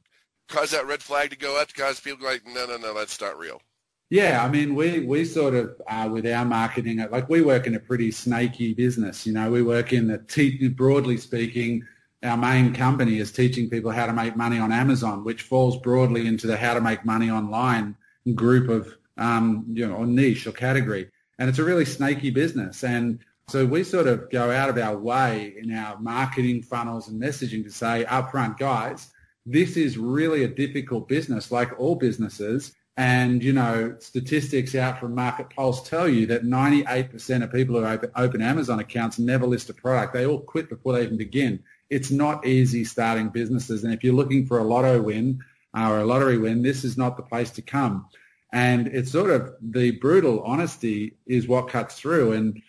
cause 0.48 0.72
that 0.72 0.88
red 0.88 1.02
flag 1.02 1.30
to 1.32 1.38
go 1.38 1.60
up, 1.60 1.70
to 1.70 1.74
cause 1.74 2.00
people 2.00 2.26
like, 2.26 2.46
no, 2.46 2.66
no, 2.66 2.78
no, 2.78 2.94
that's 2.94 3.20
not 3.20 3.38
real? 3.38 3.62
Yeah, 4.10 4.44
I 4.44 4.50
mean, 4.50 4.76
we 4.76 5.00
we 5.00 5.26
sort 5.26 5.56
of 5.56 5.82
uh, 5.88 6.08
with 6.12 6.28
our 6.28 6.46
marketing, 6.46 7.04
like 7.10 7.30
we 7.30 7.42
work 7.42 7.66
in 7.66 7.74
a 7.74 7.80
pretty 7.80 8.12
snaky 8.12 8.74
business. 8.74 9.26
You 9.26 9.34
know, 9.34 9.50
we 9.50 9.64
work 9.64 9.92
in 9.92 10.08
the 10.08 10.20
te- 10.20 10.68
broadly 10.68 11.18
speaking, 11.18 11.84
our 12.24 12.38
main 12.38 12.74
company 12.74 13.18
is 13.18 13.32
teaching 13.32 13.70
people 13.70 13.92
how 13.92 14.06
to 14.06 14.14
make 14.14 14.36
money 14.36 14.60
on 14.60 14.72
Amazon, 14.72 15.24
which 15.24 15.42
falls 15.42 15.78
broadly 15.78 16.28
into 16.28 16.48
the 16.48 16.56
how 16.56 16.74
to 16.74 16.82
make 16.82 17.04
money 17.04 17.30
online 17.30 17.96
group 18.36 18.70
of 18.70 18.96
um, 19.18 19.66
you 19.68 19.88
know 19.88 19.96
or 19.96 20.06
niche 20.06 20.48
or 20.48 20.52
category, 20.52 21.10
and 21.40 21.50
it's 21.50 21.60
a 21.60 21.64
really 21.64 21.86
snaky 21.86 22.30
business. 22.30 22.84
And 22.84 23.20
so 23.48 23.66
we 23.66 23.84
sort 23.84 24.08
of 24.08 24.30
go 24.30 24.52
out 24.52 24.70
of 24.70 24.78
our 24.78 24.98
way 24.98 25.56
in 25.58 25.74
our 25.74 26.00
marketing 26.00 26.62
funnels 26.62 27.08
and 27.08 27.22
messaging 27.22 27.64
to 27.64 27.72
say 27.72 28.06
upfront, 28.08 28.58
guys, 28.58 29.12
this 29.46 29.76
is 29.76 29.98
really 29.98 30.44
a 30.44 30.48
difficult 30.48 31.08
business, 31.08 31.52
like 31.52 31.78
all 31.80 31.96
businesses 31.96 32.74
and, 32.96 33.44
you 33.44 33.54
know, 33.54 33.96
statistics 34.00 34.76
out 34.76 35.00
from 35.00 35.16
Market 35.16 35.50
Pulse 35.50 35.88
tell 35.88 36.08
you 36.08 36.28
that 36.28 36.44
98% 36.44 37.44
of 37.44 37.52
people 37.52 37.80
who 37.80 37.86
open, 37.86 38.12
open 38.16 38.42
Amazon 38.42 38.80
accounts 38.80 39.18
never 39.18 39.48
list 39.48 39.70
a 39.70 39.74
product. 39.74 40.14
They 40.14 40.28
all 40.28 40.40
quit 40.40 40.70
before 40.70 40.94
they 40.94 41.04
even 41.04 41.18
begin. 41.18 41.64
It's 41.90 42.12
not 42.12 42.46
easy 42.46 42.84
starting 42.84 43.30
businesses. 43.30 43.84
And 43.84 43.94
if 43.94 44.04
you're 44.04 44.14
looking 44.14 44.46
for 44.46 44.60
a 44.60 44.64
lotto 44.64 45.02
win 45.02 45.44
uh, 45.76 45.90
or 45.90 46.00
a 46.00 46.06
lottery 46.06 46.38
win, 46.38 46.62
this 46.62 46.84
is 46.84 46.96
not 46.96 47.18
the 47.18 47.24
place 47.24 47.50
to 47.52 47.64
come. 47.64 48.06
And 48.52 48.88
it's 48.88 49.12
sort 49.12 49.32
of 49.32 49.56
the 49.60 49.92
brutal 49.92 50.44
honesty 50.44 51.18
is 51.26 51.48
what 51.48 51.70
cuts 51.70 52.00
through. 52.00 52.34
And 52.34 52.62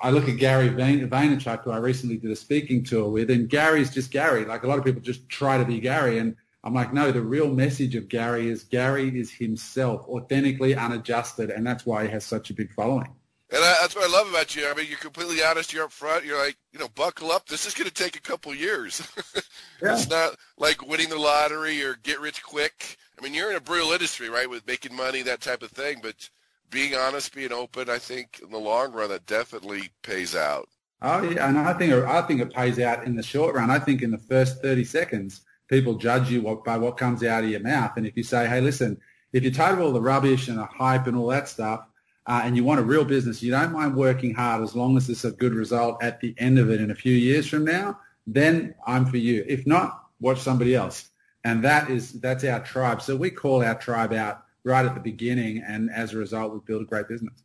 I 0.00 0.10
look 0.10 0.28
at 0.28 0.38
Gary 0.38 0.70
Vaynerchuk, 0.70 1.64
who 1.64 1.70
I 1.70 1.76
recently 1.76 2.16
did 2.16 2.30
a 2.30 2.36
speaking 2.36 2.82
tour 2.82 3.08
with, 3.10 3.30
and 3.30 3.48
Gary's 3.48 3.90
just 3.90 4.10
Gary. 4.10 4.44
Like 4.44 4.62
a 4.62 4.66
lot 4.66 4.78
of 4.78 4.84
people 4.84 5.02
just 5.02 5.28
try 5.28 5.58
to 5.58 5.64
be 5.64 5.80
Gary. 5.80 6.18
And 6.18 6.34
I'm 6.64 6.74
like, 6.74 6.94
no, 6.94 7.12
the 7.12 7.20
real 7.20 7.48
message 7.48 7.94
of 7.94 8.08
Gary 8.08 8.48
is 8.48 8.62
Gary 8.64 9.18
is 9.18 9.30
himself, 9.30 10.06
authentically 10.08 10.74
unadjusted, 10.74 11.50
and 11.50 11.66
that's 11.66 11.84
why 11.84 12.04
he 12.04 12.10
has 12.10 12.24
such 12.24 12.50
a 12.50 12.54
big 12.54 12.72
following. 12.72 13.08
And 13.50 13.62
I, 13.62 13.76
that's 13.82 13.94
what 13.94 14.08
I 14.08 14.12
love 14.12 14.30
about 14.30 14.56
you. 14.56 14.66
I 14.66 14.72
mean, 14.72 14.86
you're 14.88 14.96
completely 14.96 15.42
honest. 15.42 15.74
You're 15.74 15.84
up 15.84 15.92
front. 15.92 16.24
You're 16.24 16.42
like, 16.42 16.56
you 16.72 16.78
know, 16.78 16.88
buckle 16.94 17.30
up. 17.30 17.46
This 17.46 17.66
is 17.66 17.74
going 17.74 17.88
to 17.88 17.92
take 17.92 18.16
a 18.16 18.20
couple 18.20 18.54
years. 18.54 19.06
yeah. 19.82 19.92
It's 19.92 20.08
not 20.08 20.36
like 20.56 20.86
winning 20.88 21.10
the 21.10 21.18
lottery 21.18 21.84
or 21.84 21.96
get 22.02 22.18
rich 22.18 22.42
quick. 22.42 22.96
I 23.18 23.22
mean, 23.22 23.34
you're 23.34 23.50
in 23.50 23.56
a 23.56 23.60
brutal 23.60 23.92
industry, 23.92 24.30
right, 24.30 24.48
with 24.48 24.66
making 24.66 24.96
money, 24.96 25.20
that 25.22 25.42
type 25.42 25.62
of 25.62 25.70
thing. 25.70 25.98
But 26.02 26.30
being 26.72 26.94
honest, 26.96 27.34
being 27.34 27.52
open, 27.52 27.88
I 27.88 27.98
think 27.98 28.40
in 28.42 28.50
the 28.50 28.58
long 28.58 28.92
run, 28.92 29.10
that 29.10 29.26
definitely 29.26 29.90
pays 30.02 30.34
out. 30.34 30.68
Oh 31.02 31.22
yeah, 31.22 31.48
and 31.48 31.58
I 31.58 31.74
think 31.74 31.92
I 31.92 32.22
think 32.22 32.40
it 32.40 32.52
pays 32.52 32.78
out 32.80 33.04
in 33.04 33.14
the 33.14 33.22
short 33.22 33.54
run. 33.54 33.70
I 33.70 33.78
think 33.78 34.02
in 34.02 34.10
the 34.10 34.18
first 34.18 34.62
30 34.62 34.84
seconds, 34.84 35.42
people 35.68 35.94
judge 35.94 36.30
you 36.30 36.42
by 36.64 36.78
what 36.78 36.96
comes 36.96 37.22
out 37.22 37.44
of 37.44 37.50
your 37.50 37.60
mouth. 37.60 37.92
And 37.96 38.06
if 38.06 38.16
you 38.16 38.22
say, 38.22 38.48
hey, 38.48 38.60
listen, 38.60 39.00
if 39.32 39.42
you're 39.42 39.52
tired 39.52 39.78
of 39.78 39.80
all 39.80 39.92
the 39.92 40.00
rubbish 40.00 40.48
and 40.48 40.58
the 40.58 40.64
hype 40.66 41.06
and 41.06 41.16
all 41.16 41.26
that 41.28 41.48
stuff, 41.48 41.84
uh, 42.26 42.42
and 42.44 42.56
you 42.56 42.62
want 42.64 42.80
a 42.80 42.84
real 42.84 43.04
business, 43.04 43.42
you 43.42 43.50
don't 43.50 43.72
mind 43.72 43.96
working 43.96 44.32
hard 44.32 44.62
as 44.62 44.76
long 44.76 44.96
as 44.96 45.10
it's 45.10 45.24
a 45.24 45.32
good 45.32 45.54
result 45.54 46.02
at 46.02 46.20
the 46.20 46.34
end 46.38 46.58
of 46.58 46.70
it 46.70 46.80
in 46.80 46.90
a 46.90 46.94
few 46.94 47.14
years 47.14 47.48
from 47.48 47.64
now, 47.64 47.98
then 48.26 48.74
I'm 48.86 49.06
for 49.06 49.16
you. 49.16 49.44
If 49.48 49.66
not, 49.66 50.04
watch 50.20 50.40
somebody 50.40 50.74
else. 50.74 51.08
And 51.44 51.64
that 51.64 51.90
is 51.90 52.12
that's 52.20 52.44
our 52.44 52.60
tribe. 52.60 53.02
So 53.02 53.16
we 53.16 53.30
call 53.30 53.64
our 53.64 53.74
tribe 53.74 54.12
out 54.12 54.44
right 54.64 54.84
at 54.84 54.94
the 54.94 55.00
beginning, 55.00 55.62
and 55.66 55.90
as 55.90 56.14
a 56.14 56.18
result, 56.18 56.52
we 56.52 56.60
build 56.64 56.82
a 56.82 56.84
great 56.84 57.08
business. 57.08 57.42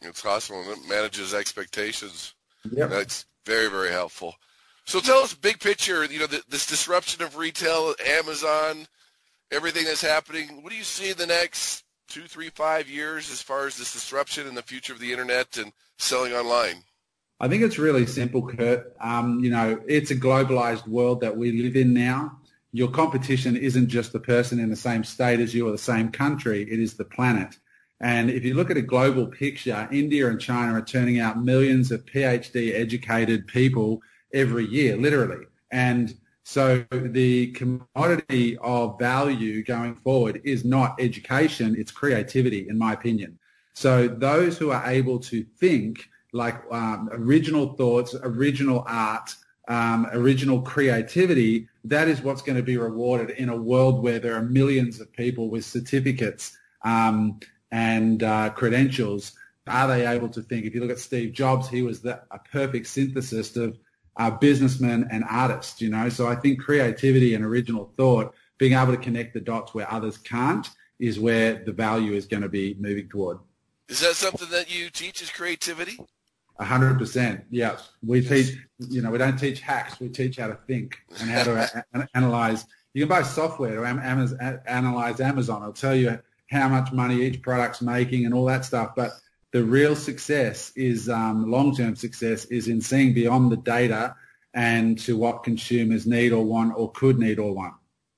It's 0.00 0.24
awesome. 0.24 0.56
And 0.56 0.68
it 0.68 0.88
manages 0.88 1.34
expectations. 1.34 2.34
Yep. 2.70 2.90
That's 2.90 3.26
very, 3.44 3.68
very 3.68 3.90
helpful. 3.90 4.34
So 4.84 5.00
tell 5.00 5.18
us 5.18 5.34
big 5.34 5.60
picture, 5.60 6.04
you 6.04 6.18
know, 6.18 6.26
this 6.26 6.66
disruption 6.66 7.22
of 7.22 7.36
retail, 7.36 7.94
Amazon, 8.04 8.86
everything 9.50 9.84
that's 9.84 10.02
happening. 10.02 10.62
What 10.62 10.70
do 10.70 10.76
you 10.76 10.84
see 10.84 11.10
in 11.10 11.16
the 11.16 11.26
next 11.26 11.84
two, 12.08 12.22
three, 12.22 12.50
five 12.50 12.88
years 12.88 13.30
as 13.30 13.40
far 13.40 13.66
as 13.66 13.76
this 13.76 13.92
disruption 13.92 14.46
and 14.46 14.56
the 14.56 14.62
future 14.62 14.92
of 14.92 14.98
the 14.98 15.12
internet 15.12 15.56
and 15.56 15.72
selling 15.98 16.32
online? 16.32 16.82
I 17.38 17.48
think 17.48 17.62
it's 17.62 17.78
really 17.78 18.06
simple, 18.06 18.46
Kurt. 18.46 18.94
Um, 19.00 19.42
you 19.42 19.50
know, 19.50 19.80
it's 19.86 20.10
a 20.10 20.16
globalized 20.16 20.86
world 20.86 21.20
that 21.20 21.36
we 21.36 21.62
live 21.62 21.76
in 21.76 21.92
now. 21.92 22.38
Your 22.72 22.90
competition 22.90 23.56
isn't 23.56 23.88
just 23.88 24.12
the 24.12 24.20
person 24.20 24.58
in 24.58 24.70
the 24.70 24.76
same 24.76 25.04
state 25.04 25.40
as 25.40 25.54
you 25.54 25.68
or 25.68 25.72
the 25.72 25.78
same 25.78 26.10
country. 26.10 26.62
It 26.62 26.80
is 26.80 26.94
the 26.94 27.04
planet. 27.04 27.56
And 28.00 28.30
if 28.30 28.44
you 28.44 28.54
look 28.54 28.70
at 28.70 28.76
a 28.76 28.82
global 28.82 29.26
picture, 29.26 29.88
India 29.92 30.28
and 30.28 30.40
China 30.40 30.72
are 30.72 30.84
turning 30.84 31.20
out 31.20 31.42
millions 31.42 31.92
of 31.92 32.04
PhD 32.04 32.74
educated 32.74 33.46
people 33.46 34.00
every 34.34 34.66
year, 34.66 34.96
literally. 34.96 35.46
And 35.70 36.14
so 36.44 36.84
the 36.90 37.52
commodity 37.52 38.58
of 38.58 38.98
value 38.98 39.62
going 39.62 39.94
forward 39.94 40.40
is 40.44 40.64
not 40.64 40.96
education, 40.98 41.76
it's 41.78 41.92
creativity, 41.92 42.68
in 42.68 42.76
my 42.76 42.92
opinion. 42.92 43.38
So 43.74 44.08
those 44.08 44.58
who 44.58 44.72
are 44.72 44.84
able 44.86 45.18
to 45.20 45.44
think 45.60 46.08
like 46.32 46.60
um, 46.72 47.08
original 47.12 47.74
thoughts, 47.74 48.14
original 48.22 48.84
art, 48.88 49.34
um, 49.68 50.06
original 50.12 50.60
creativity, 50.62 51.68
that 51.84 52.08
is 52.08 52.20
what's 52.20 52.42
going 52.42 52.56
to 52.56 52.62
be 52.62 52.76
rewarded 52.76 53.30
in 53.30 53.48
a 53.48 53.56
world 53.56 54.02
where 54.02 54.18
there 54.18 54.34
are 54.34 54.42
millions 54.42 55.00
of 55.00 55.12
people 55.12 55.50
with 55.50 55.64
certificates 55.64 56.56
um, 56.84 57.38
and 57.70 58.22
uh, 58.22 58.50
credentials. 58.50 59.32
Are 59.66 59.86
they 59.86 60.06
able 60.06 60.28
to 60.30 60.42
think? 60.42 60.66
If 60.66 60.74
you 60.74 60.80
look 60.80 60.90
at 60.90 60.98
Steve 60.98 61.32
Jobs, 61.32 61.68
he 61.68 61.82
was 61.82 62.02
the, 62.02 62.22
a 62.30 62.38
perfect 62.38 62.88
synthesis 62.88 63.56
of 63.56 63.78
uh, 64.16 64.30
businessman 64.30 65.08
and 65.10 65.24
artist, 65.28 65.80
you 65.80 65.88
know. 65.88 66.08
So 66.08 66.26
I 66.26 66.34
think 66.34 66.60
creativity 66.60 67.34
and 67.34 67.44
original 67.44 67.92
thought, 67.96 68.34
being 68.58 68.72
able 68.74 68.92
to 68.92 68.98
connect 68.98 69.34
the 69.34 69.40
dots 69.40 69.72
where 69.74 69.90
others 69.90 70.18
can't, 70.18 70.68
is 70.98 71.18
where 71.18 71.62
the 71.64 71.72
value 71.72 72.12
is 72.12 72.26
going 72.26 72.42
to 72.42 72.48
be 72.48 72.76
moving 72.78 73.08
toward. 73.08 73.38
Is 73.88 74.00
that 74.00 74.14
something 74.14 74.48
that 74.50 74.74
you 74.74 74.90
teach 74.90 75.22
is 75.22 75.30
creativity? 75.30 75.98
A 76.58 76.64
hundred 76.64 76.98
percent. 76.98 77.44
Yes, 77.50 77.90
we 78.04 78.20
teach. 78.20 78.56
You 78.78 79.02
know, 79.02 79.10
we 79.10 79.18
don't 79.18 79.38
teach 79.38 79.60
hacks. 79.60 79.98
We 79.98 80.08
teach 80.08 80.36
how 80.36 80.48
to 80.48 80.58
think 80.66 80.98
and 81.20 81.30
how 81.30 81.44
to 81.44 81.84
a- 81.94 82.08
analyze. 82.14 82.66
You 82.94 83.02
can 83.02 83.08
buy 83.08 83.22
software 83.22 83.76
to 83.76 83.86
am- 83.86 83.98
am- 83.98 84.60
analyze 84.66 85.20
Amazon. 85.20 85.62
I'll 85.62 85.72
tell 85.72 85.94
you 85.96 86.20
how 86.50 86.68
much 86.68 86.92
money 86.92 87.22
each 87.22 87.40
product's 87.42 87.80
making 87.80 88.26
and 88.26 88.34
all 88.34 88.44
that 88.46 88.64
stuff. 88.64 88.92
But 88.94 89.12
the 89.52 89.64
real 89.64 89.96
success 89.96 90.72
is 90.76 91.08
um, 91.08 91.50
long-term 91.50 91.96
success 91.96 92.44
is 92.46 92.68
in 92.68 92.80
seeing 92.80 93.14
beyond 93.14 93.50
the 93.50 93.56
data 93.56 94.14
and 94.54 94.98
to 95.00 95.16
what 95.16 95.44
consumers 95.44 96.06
need 96.06 96.32
or 96.32 96.44
want 96.44 96.74
or 96.76 96.90
could 96.92 97.18
need 97.18 97.38
or 97.38 97.54
want. 97.54 97.74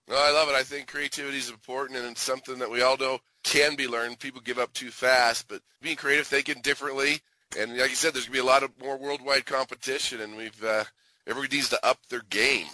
Well, 0.08 0.18
I 0.18 0.32
love 0.32 0.48
it. 0.48 0.54
I 0.54 0.62
think 0.64 0.88
creativity 0.88 1.38
is 1.38 1.48
important 1.48 1.98
and 1.98 2.08
it's 2.10 2.22
something 2.22 2.58
that 2.58 2.70
we 2.70 2.82
all 2.82 2.96
know 2.96 3.20
can 3.42 3.76
be 3.76 3.86
learned. 3.86 4.18
People 4.18 4.40
give 4.40 4.58
up 4.58 4.72
too 4.72 4.90
fast, 4.90 5.48
but 5.48 5.62
being 5.80 5.96
creative, 5.96 6.26
thinking 6.26 6.60
differently, 6.62 7.20
and 7.58 7.76
like 7.76 7.90
you 7.90 7.96
said, 7.96 8.14
there's 8.14 8.26
going 8.26 8.38
to 8.38 8.42
be 8.42 8.46
a 8.46 8.50
lot 8.50 8.62
of 8.62 8.70
more 8.80 8.96
worldwide 8.98 9.46
competition, 9.46 10.20
and 10.20 10.36
we've 10.36 10.64
uh, 10.64 10.84
everybody 11.26 11.56
needs 11.56 11.70
to 11.70 11.86
up 11.86 11.98
their 12.08 12.22
game. 12.30 12.68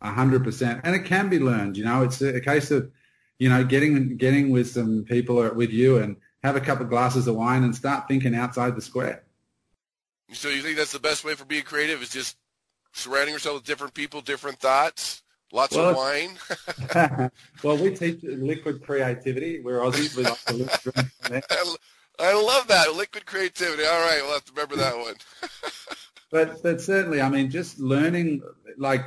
A 0.00 0.10
hundred 0.10 0.44
percent, 0.44 0.80
and 0.84 0.94
it 0.94 1.04
can 1.04 1.28
be 1.28 1.38
learned. 1.38 1.76
You 1.76 1.84
know, 1.84 2.02
it's 2.02 2.20
a, 2.20 2.40
case 2.40 2.70
of 2.70 2.90
you 3.38 3.48
know 3.48 3.64
getting 3.64 4.16
getting 4.16 4.50
with 4.50 4.68
some 4.70 5.04
people 5.04 5.40
or 5.40 5.52
with 5.52 5.70
you 5.70 5.98
and 5.98 6.16
have 6.42 6.56
a 6.56 6.60
couple 6.60 6.84
of 6.84 6.90
glasses 6.90 7.28
of 7.28 7.36
wine 7.36 7.62
and 7.62 7.74
start 7.74 8.08
thinking 8.08 8.34
outside 8.34 8.74
the 8.74 8.82
square. 8.82 9.24
So 10.32 10.48
you 10.48 10.62
think 10.62 10.76
that's 10.76 10.92
the 10.92 10.98
best 10.98 11.24
way 11.24 11.34
for 11.34 11.44
being 11.44 11.62
creative 11.62 12.02
is 12.02 12.08
just 12.08 12.36
surrounding 12.92 13.34
yourself 13.34 13.56
with 13.56 13.64
different 13.64 13.94
people, 13.94 14.20
different 14.20 14.58
thoughts, 14.58 15.22
lots 15.52 15.76
well, 15.76 15.90
of 15.90 15.96
wine? 15.96 17.30
well, 17.62 17.76
we 17.76 17.94
teach 17.94 18.22
liquid 18.22 18.82
creativity. 18.82 19.60
We're 19.60 19.80
Aussies. 19.80 20.16
We 20.16 20.24
like 20.24 20.44
to 20.44 20.54
liquid 20.54 21.76
I 22.18 22.34
love 22.34 22.68
that 22.68 22.94
liquid 22.94 23.26
creativity. 23.26 23.84
All 23.84 24.00
right, 24.00 24.20
we'll 24.22 24.34
have 24.34 24.44
to 24.44 24.52
remember 24.52 24.76
that 24.76 24.96
one. 24.96 25.14
but 26.30 26.62
but 26.62 26.80
certainly, 26.80 27.20
I 27.20 27.28
mean, 27.28 27.50
just 27.50 27.78
learning, 27.78 28.42
like, 28.76 29.04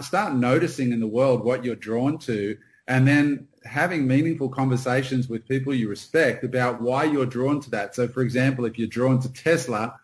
start 0.00 0.34
noticing 0.34 0.92
in 0.92 1.00
the 1.00 1.06
world 1.06 1.44
what 1.44 1.64
you're 1.64 1.76
drawn 1.76 2.18
to, 2.20 2.56
and 2.88 3.06
then 3.06 3.48
having 3.64 4.06
meaningful 4.06 4.48
conversations 4.48 5.28
with 5.28 5.46
people 5.48 5.74
you 5.74 5.88
respect 5.88 6.44
about 6.44 6.80
why 6.80 7.04
you're 7.04 7.26
drawn 7.26 7.60
to 7.60 7.70
that. 7.70 7.94
So, 7.94 8.08
for 8.08 8.22
example, 8.22 8.64
if 8.64 8.78
you're 8.78 8.88
drawn 8.88 9.20
to 9.20 9.32
Tesla, 9.32 9.98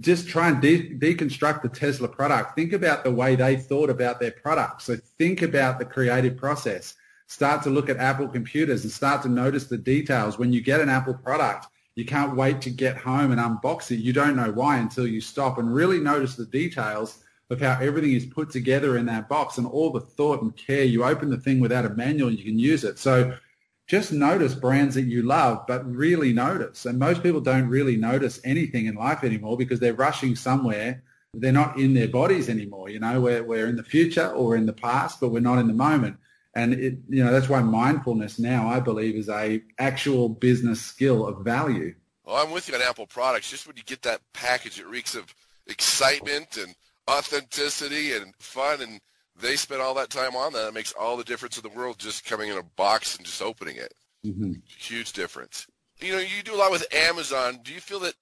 just 0.00 0.28
try 0.28 0.48
and 0.48 0.60
de- 0.60 0.94
deconstruct 0.98 1.62
the 1.62 1.68
Tesla 1.68 2.08
product. 2.08 2.54
Think 2.54 2.72
about 2.72 3.04
the 3.04 3.10
way 3.10 3.36
they 3.36 3.56
thought 3.56 3.90
about 3.90 4.20
their 4.20 4.32
product. 4.32 4.82
So 4.82 4.96
think 5.18 5.42
about 5.42 5.78
the 5.78 5.84
creative 5.84 6.36
process. 6.36 6.94
Start 7.28 7.62
to 7.64 7.70
look 7.70 7.88
at 7.88 7.96
Apple 7.96 8.28
computers 8.28 8.82
and 8.82 8.92
start 8.92 9.22
to 9.22 9.28
notice 9.28 9.66
the 9.66 9.78
details. 9.78 10.38
When 10.38 10.52
you 10.52 10.60
get 10.60 10.80
an 10.80 10.88
Apple 10.88 11.14
product, 11.14 11.66
you 11.96 12.04
can't 12.04 12.36
wait 12.36 12.60
to 12.60 12.70
get 12.70 12.96
home 12.96 13.32
and 13.32 13.40
unbox 13.40 13.90
it. 13.90 13.96
You 13.96 14.12
don't 14.12 14.36
know 14.36 14.52
why 14.52 14.76
until 14.76 15.06
you 15.06 15.20
stop 15.20 15.58
and 15.58 15.74
really 15.74 15.98
notice 15.98 16.36
the 16.36 16.44
details 16.44 17.24
of 17.48 17.60
how 17.60 17.78
everything 17.80 18.12
is 18.12 18.26
put 18.26 18.50
together 18.50 18.98
in 18.98 19.06
that 19.06 19.28
box 19.28 19.56
and 19.56 19.66
all 19.66 19.90
the 19.90 20.00
thought 20.00 20.42
and 20.42 20.54
care. 20.56 20.84
You 20.84 21.04
open 21.04 21.30
the 21.30 21.38
thing 21.38 21.58
without 21.58 21.86
a 21.86 21.90
manual, 21.90 22.30
you 22.30 22.44
can 22.44 22.58
use 22.58 22.84
it. 22.84 22.98
So 22.98 23.36
just 23.86 24.12
notice 24.12 24.54
brands 24.54 24.94
that 24.96 25.02
you 25.02 25.22
love, 25.22 25.64
but 25.66 25.90
really 25.90 26.32
notice. 26.34 26.84
And 26.84 26.98
most 26.98 27.22
people 27.22 27.40
don't 27.40 27.68
really 27.68 27.96
notice 27.96 28.40
anything 28.44 28.86
in 28.86 28.96
life 28.96 29.24
anymore 29.24 29.56
because 29.56 29.80
they're 29.80 29.94
rushing 29.94 30.36
somewhere. 30.36 31.02
They're 31.32 31.52
not 31.52 31.78
in 31.78 31.94
their 31.94 32.08
bodies 32.08 32.50
anymore. 32.50 32.90
You 32.90 32.98
know, 32.98 33.20
we're, 33.20 33.42
we're 33.42 33.68
in 33.68 33.76
the 33.76 33.84
future 33.84 34.28
or 34.28 34.56
in 34.56 34.66
the 34.66 34.72
past, 34.72 35.20
but 35.20 35.28
we're 35.28 35.40
not 35.40 35.58
in 35.58 35.68
the 35.68 35.72
moment. 35.72 36.16
And 36.56 36.72
it, 36.72 36.98
you 37.08 37.22
know, 37.22 37.30
that's 37.30 37.50
why 37.50 37.60
mindfulness 37.60 38.38
now, 38.38 38.66
I 38.68 38.80
believe, 38.80 39.14
is 39.14 39.28
a 39.28 39.62
actual 39.78 40.30
business 40.30 40.80
skill 40.80 41.26
of 41.26 41.44
value. 41.44 41.94
Well, 42.24 42.36
I'm 42.36 42.50
with 42.50 42.68
you 42.68 42.74
on 42.74 42.80
Apple 42.80 43.06
products. 43.06 43.50
Just 43.50 43.66
when 43.66 43.76
you 43.76 43.82
get 43.82 44.02
that 44.02 44.22
package, 44.32 44.80
it 44.80 44.86
reeks 44.86 45.14
of 45.14 45.32
excitement 45.66 46.56
and 46.56 46.74
authenticity 47.08 48.14
and 48.14 48.34
fun 48.38 48.80
and 48.80 49.00
they 49.38 49.56
spend 49.56 49.82
all 49.82 49.92
that 49.94 50.08
time 50.08 50.34
on 50.34 50.54
that. 50.54 50.68
It 50.68 50.74
makes 50.74 50.92
all 50.92 51.18
the 51.18 51.24
difference 51.24 51.58
in 51.58 51.62
the 51.62 51.76
world 51.76 51.98
just 51.98 52.24
coming 52.24 52.48
in 52.48 52.56
a 52.56 52.62
box 52.62 53.16
and 53.16 53.26
just 53.26 53.42
opening 53.42 53.76
it. 53.76 53.92
Mm-hmm. 54.24 54.52
Huge 54.66 55.12
difference. 55.12 55.66
You 56.00 56.12
know, 56.12 56.18
you 56.18 56.42
do 56.42 56.54
a 56.54 56.56
lot 56.56 56.70
with 56.70 56.86
Amazon. 56.94 57.60
Do 57.62 57.74
you 57.74 57.80
feel 57.80 58.00
that 58.00 58.14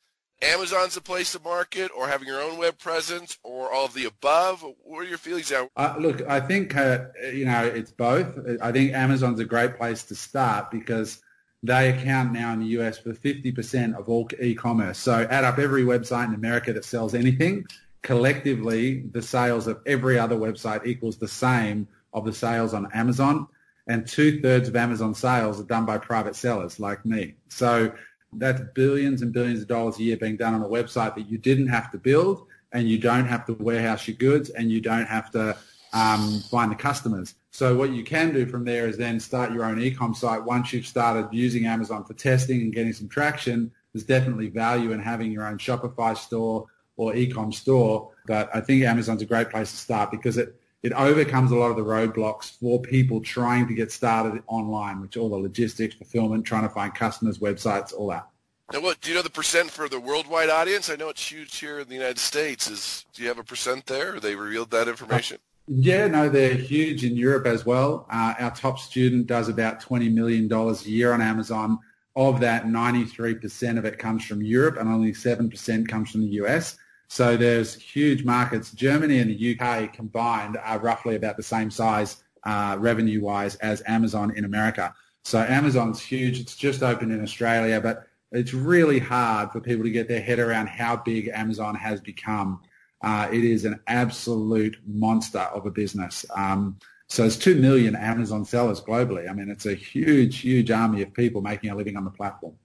Amazon's 0.44 0.96
a 0.96 1.00
place 1.00 1.32
to 1.32 1.40
market 1.40 1.90
or 1.96 2.06
having 2.06 2.28
your 2.28 2.40
own 2.40 2.58
web 2.58 2.78
presence 2.78 3.38
or 3.42 3.72
all 3.72 3.86
of 3.86 3.94
the 3.94 4.04
above? 4.04 4.64
What 4.84 5.00
are 5.00 5.08
your 5.08 5.18
feelings 5.18 5.50
now? 5.50 5.68
Uh, 5.76 5.94
look, 5.98 6.22
I 6.28 6.40
think, 6.40 6.76
uh, 6.76 7.06
you 7.32 7.46
know, 7.46 7.64
it's 7.64 7.90
both. 7.90 8.38
I 8.60 8.70
think 8.70 8.92
Amazon's 8.92 9.40
a 9.40 9.44
great 9.44 9.76
place 9.76 10.04
to 10.04 10.14
start 10.14 10.70
because 10.70 11.22
they 11.62 11.90
account 11.90 12.32
now 12.32 12.52
in 12.52 12.60
the 12.60 12.66
US 12.78 12.98
for 12.98 13.14
50% 13.14 13.98
of 13.98 14.08
all 14.08 14.28
e-commerce. 14.40 14.98
So 14.98 15.26
add 15.30 15.44
up 15.44 15.58
every 15.58 15.82
website 15.82 16.28
in 16.28 16.34
America 16.34 16.72
that 16.74 16.84
sells 16.84 17.14
anything 17.14 17.66
collectively 18.02 19.00
the 19.00 19.22
sales 19.22 19.66
of 19.66 19.80
every 19.86 20.18
other 20.18 20.36
website 20.36 20.86
equals 20.86 21.16
the 21.16 21.26
same 21.26 21.88
of 22.12 22.24
the 22.26 22.32
sales 22.32 22.74
on 22.74 22.92
Amazon. 22.92 23.48
And 23.86 24.06
two 24.06 24.40
thirds 24.40 24.68
of 24.68 24.76
Amazon 24.76 25.14
sales 25.14 25.58
are 25.58 25.64
done 25.64 25.86
by 25.86 25.98
private 25.98 26.36
sellers 26.36 26.78
like 26.78 27.04
me. 27.04 27.34
So 27.48 27.92
that's 28.38 28.60
billions 28.74 29.22
and 29.22 29.32
billions 29.32 29.60
of 29.60 29.68
dollars 29.68 29.98
a 29.98 30.02
year 30.02 30.16
being 30.16 30.36
done 30.36 30.54
on 30.54 30.62
a 30.62 30.68
website 30.68 31.14
that 31.14 31.28
you 31.28 31.38
didn't 31.38 31.68
have 31.68 31.90
to 31.92 31.98
build 31.98 32.46
and 32.72 32.88
you 32.88 32.98
don't 32.98 33.26
have 33.26 33.46
to 33.46 33.54
warehouse 33.54 34.06
your 34.08 34.16
goods 34.16 34.50
and 34.50 34.70
you 34.70 34.80
don't 34.80 35.06
have 35.06 35.30
to 35.30 35.56
um, 35.92 36.40
find 36.50 36.70
the 36.70 36.76
customers. 36.76 37.34
So 37.52 37.76
what 37.76 37.92
you 37.92 38.02
can 38.02 38.32
do 38.32 38.46
from 38.46 38.64
there 38.64 38.88
is 38.88 38.96
then 38.96 39.20
start 39.20 39.52
your 39.52 39.64
own 39.64 39.80
e-com 39.80 40.12
site. 40.12 40.42
Once 40.42 40.72
you've 40.72 40.86
started 40.86 41.28
using 41.30 41.66
Amazon 41.66 42.04
for 42.04 42.14
testing 42.14 42.62
and 42.62 42.74
getting 42.74 42.92
some 42.92 43.08
traction, 43.08 43.70
there's 43.92 44.04
definitely 44.04 44.48
value 44.48 44.90
in 44.90 44.98
having 44.98 45.30
your 45.30 45.46
own 45.46 45.56
Shopify 45.56 46.16
store 46.16 46.66
or 46.96 47.14
e-com 47.14 47.52
store. 47.52 48.10
But 48.26 48.50
I 48.52 48.60
think 48.60 48.82
Amazon's 48.82 49.22
a 49.22 49.26
great 49.26 49.50
place 49.50 49.70
to 49.70 49.76
start 49.76 50.10
because 50.10 50.36
it, 50.36 50.60
it 50.84 50.92
overcomes 50.92 51.50
a 51.50 51.56
lot 51.56 51.70
of 51.70 51.76
the 51.76 51.82
roadblocks 51.82 52.58
for 52.60 52.78
people 52.78 53.22
trying 53.22 53.66
to 53.66 53.74
get 53.74 53.90
started 53.90 54.42
online, 54.46 55.00
which 55.00 55.16
all 55.16 55.30
the 55.30 55.36
logistics, 55.36 55.94
fulfillment, 55.94 56.44
trying 56.44 56.62
to 56.62 56.68
find 56.68 56.94
customers, 56.94 57.38
websites, 57.38 57.94
all 57.94 58.08
that. 58.08 58.28
Now, 58.70 58.80
what 58.80 59.00
do 59.00 59.08
you 59.08 59.16
know 59.16 59.22
the 59.22 59.30
percent 59.30 59.70
for 59.70 59.88
the 59.88 59.98
worldwide 59.98 60.50
audience? 60.50 60.90
I 60.90 60.96
know 60.96 61.08
it's 61.08 61.26
huge 61.26 61.56
here 61.56 61.80
in 61.80 61.88
the 61.88 61.94
United 61.94 62.18
States. 62.18 62.70
Is 62.70 63.06
do 63.14 63.22
you 63.22 63.28
have 63.28 63.38
a 63.38 63.44
percent 63.44 63.86
there? 63.86 64.20
they 64.20 64.36
revealed 64.36 64.70
that 64.72 64.86
information. 64.86 65.38
Yeah, 65.66 66.06
no, 66.06 66.28
they're 66.28 66.52
huge 66.52 67.02
in 67.02 67.16
Europe 67.16 67.46
as 67.46 67.64
well. 67.64 68.06
Uh, 68.10 68.34
our 68.38 68.50
top 68.50 68.78
student 68.78 69.26
does 69.26 69.48
about 69.48 69.80
twenty 69.80 70.10
million 70.10 70.48
dollars 70.48 70.84
a 70.84 70.90
year 70.90 71.14
on 71.14 71.22
Amazon. 71.22 71.78
Of 72.14 72.40
that, 72.40 72.68
ninety-three 72.68 73.36
percent 73.36 73.78
of 73.78 73.86
it 73.86 73.98
comes 73.98 74.24
from 74.26 74.42
Europe, 74.42 74.76
and 74.78 74.88
only 74.88 75.14
seven 75.14 75.48
percent 75.48 75.88
comes 75.88 76.10
from 76.10 76.20
the 76.20 76.32
US. 76.44 76.76
So 77.14 77.36
there's 77.36 77.76
huge 77.76 78.24
markets. 78.24 78.72
Germany 78.72 79.20
and 79.20 79.30
the 79.30 79.56
UK 79.56 79.92
combined 79.92 80.56
are 80.56 80.80
roughly 80.80 81.14
about 81.14 81.36
the 81.36 81.44
same 81.44 81.70
size 81.70 82.24
uh, 82.42 82.76
revenue-wise 82.80 83.54
as 83.54 83.84
Amazon 83.86 84.36
in 84.36 84.44
America. 84.44 84.92
So 85.22 85.38
Amazon's 85.38 86.00
huge. 86.00 86.40
It's 86.40 86.56
just 86.56 86.82
opened 86.82 87.12
in 87.12 87.22
Australia, 87.22 87.80
but 87.80 88.08
it's 88.32 88.52
really 88.52 88.98
hard 88.98 89.52
for 89.52 89.60
people 89.60 89.84
to 89.84 89.92
get 89.92 90.08
their 90.08 90.20
head 90.20 90.40
around 90.40 90.66
how 90.66 90.96
big 90.96 91.28
Amazon 91.32 91.76
has 91.76 92.00
become. 92.00 92.60
Uh, 93.00 93.28
it 93.32 93.44
is 93.44 93.64
an 93.64 93.78
absolute 93.86 94.76
monster 94.84 95.38
of 95.38 95.66
a 95.66 95.70
business. 95.70 96.26
Um, 96.34 96.80
so 97.08 97.22
it's 97.24 97.36
2 97.36 97.54
million 97.54 97.94
Amazon 97.94 98.44
sellers 98.44 98.80
globally. 98.80 99.30
I 99.30 99.34
mean, 99.34 99.50
it's 99.50 99.66
a 99.66 99.74
huge, 99.74 100.40
huge 100.40 100.72
army 100.72 101.02
of 101.02 101.14
people 101.14 101.42
making 101.42 101.70
a 101.70 101.76
living 101.76 101.96
on 101.96 102.04
the 102.04 102.10
platform. 102.10 102.56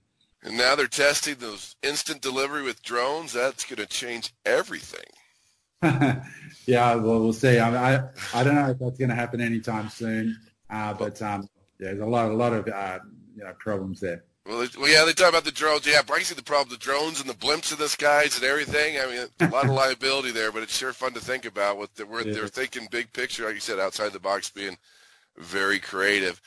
And 0.43 0.57
now 0.57 0.75
they're 0.75 0.87
testing 0.87 1.35
those 1.35 1.75
instant 1.83 2.21
delivery 2.21 2.63
with 2.63 2.81
drones. 2.81 3.33
That's 3.33 3.65
going 3.65 3.77
to 3.77 3.85
change 3.85 4.33
everything. 4.45 5.05
yeah, 6.65 6.95
well, 6.95 7.19
we'll 7.19 7.33
see. 7.33 7.59
I, 7.59 7.69
mean, 7.69 7.77
I, 7.77 8.09
I 8.33 8.43
don't 8.43 8.55
know 8.55 8.69
if 8.69 8.79
that's 8.79 8.97
going 8.97 9.09
to 9.09 9.15
happen 9.15 9.41
anytime 9.41 9.89
soon, 9.89 10.37
uh, 10.69 10.93
but 10.93 11.21
um, 11.21 11.49
yeah, 11.79 11.87
there's 11.87 11.99
a 11.99 12.05
lot, 12.05 12.29
a 12.29 12.33
lot 12.33 12.53
of 12.53 12.67
uh, 12.67 12.99
you 13.35 13.43
know 13.43 13.53
problems 13.59 13.99
there. 13.99 14.23
Well, 14.45 14.67
well, 14.77 14.89
yeah, 14.89 15.05
they 15.05 15.13
talk 15.13 15.29
about 15.29 15.43
the 15.43 15.51
drones. 15.51 15.85
Yeah, 15.85 16.01
I 16.09 16.19
see 16.21 16.35
the 16.35 16.41
problem, 16.41 16.69
the 16.69 16.83
drones 16.83 17.21
and 17.21 17.29
the 17.29 17.33
blimps 17.33 17.71
in 17.71 17.77
the 17.77 17.87
skies 17.87 18.35
and 18.35 18.45
everything. 18.45 18.97
I 18.97 19.05
mean, 19.05 19.27
a 19.39 19.53
lot 19.53 19.65
of 19.65 19.71
liability 19.75 20.31
there, 20.31 20.51
but 20.51 20.63
it's 20.63 20.75
sure 20.75 20.91
fun 20.91 21.13
to 21.13 21.19
think 21.19 21.45
about. 21.45 21.77
What 21.77 21.93
the, 21.95 22.07
yeah. 22.07 22.33
they're 22.33 22.47
thinking 22.47 22.87
big 22.89 23.13
picture, 23.13 23.45
like 23.45 23.53
you 23.53 23.59
said, 23.59 23.79
outside 23.79 24.11
the 24.11 24.19
box, 24.19 24.49
being 24.49 24.77
very 25.37 25.79
creative. 25.79 26.41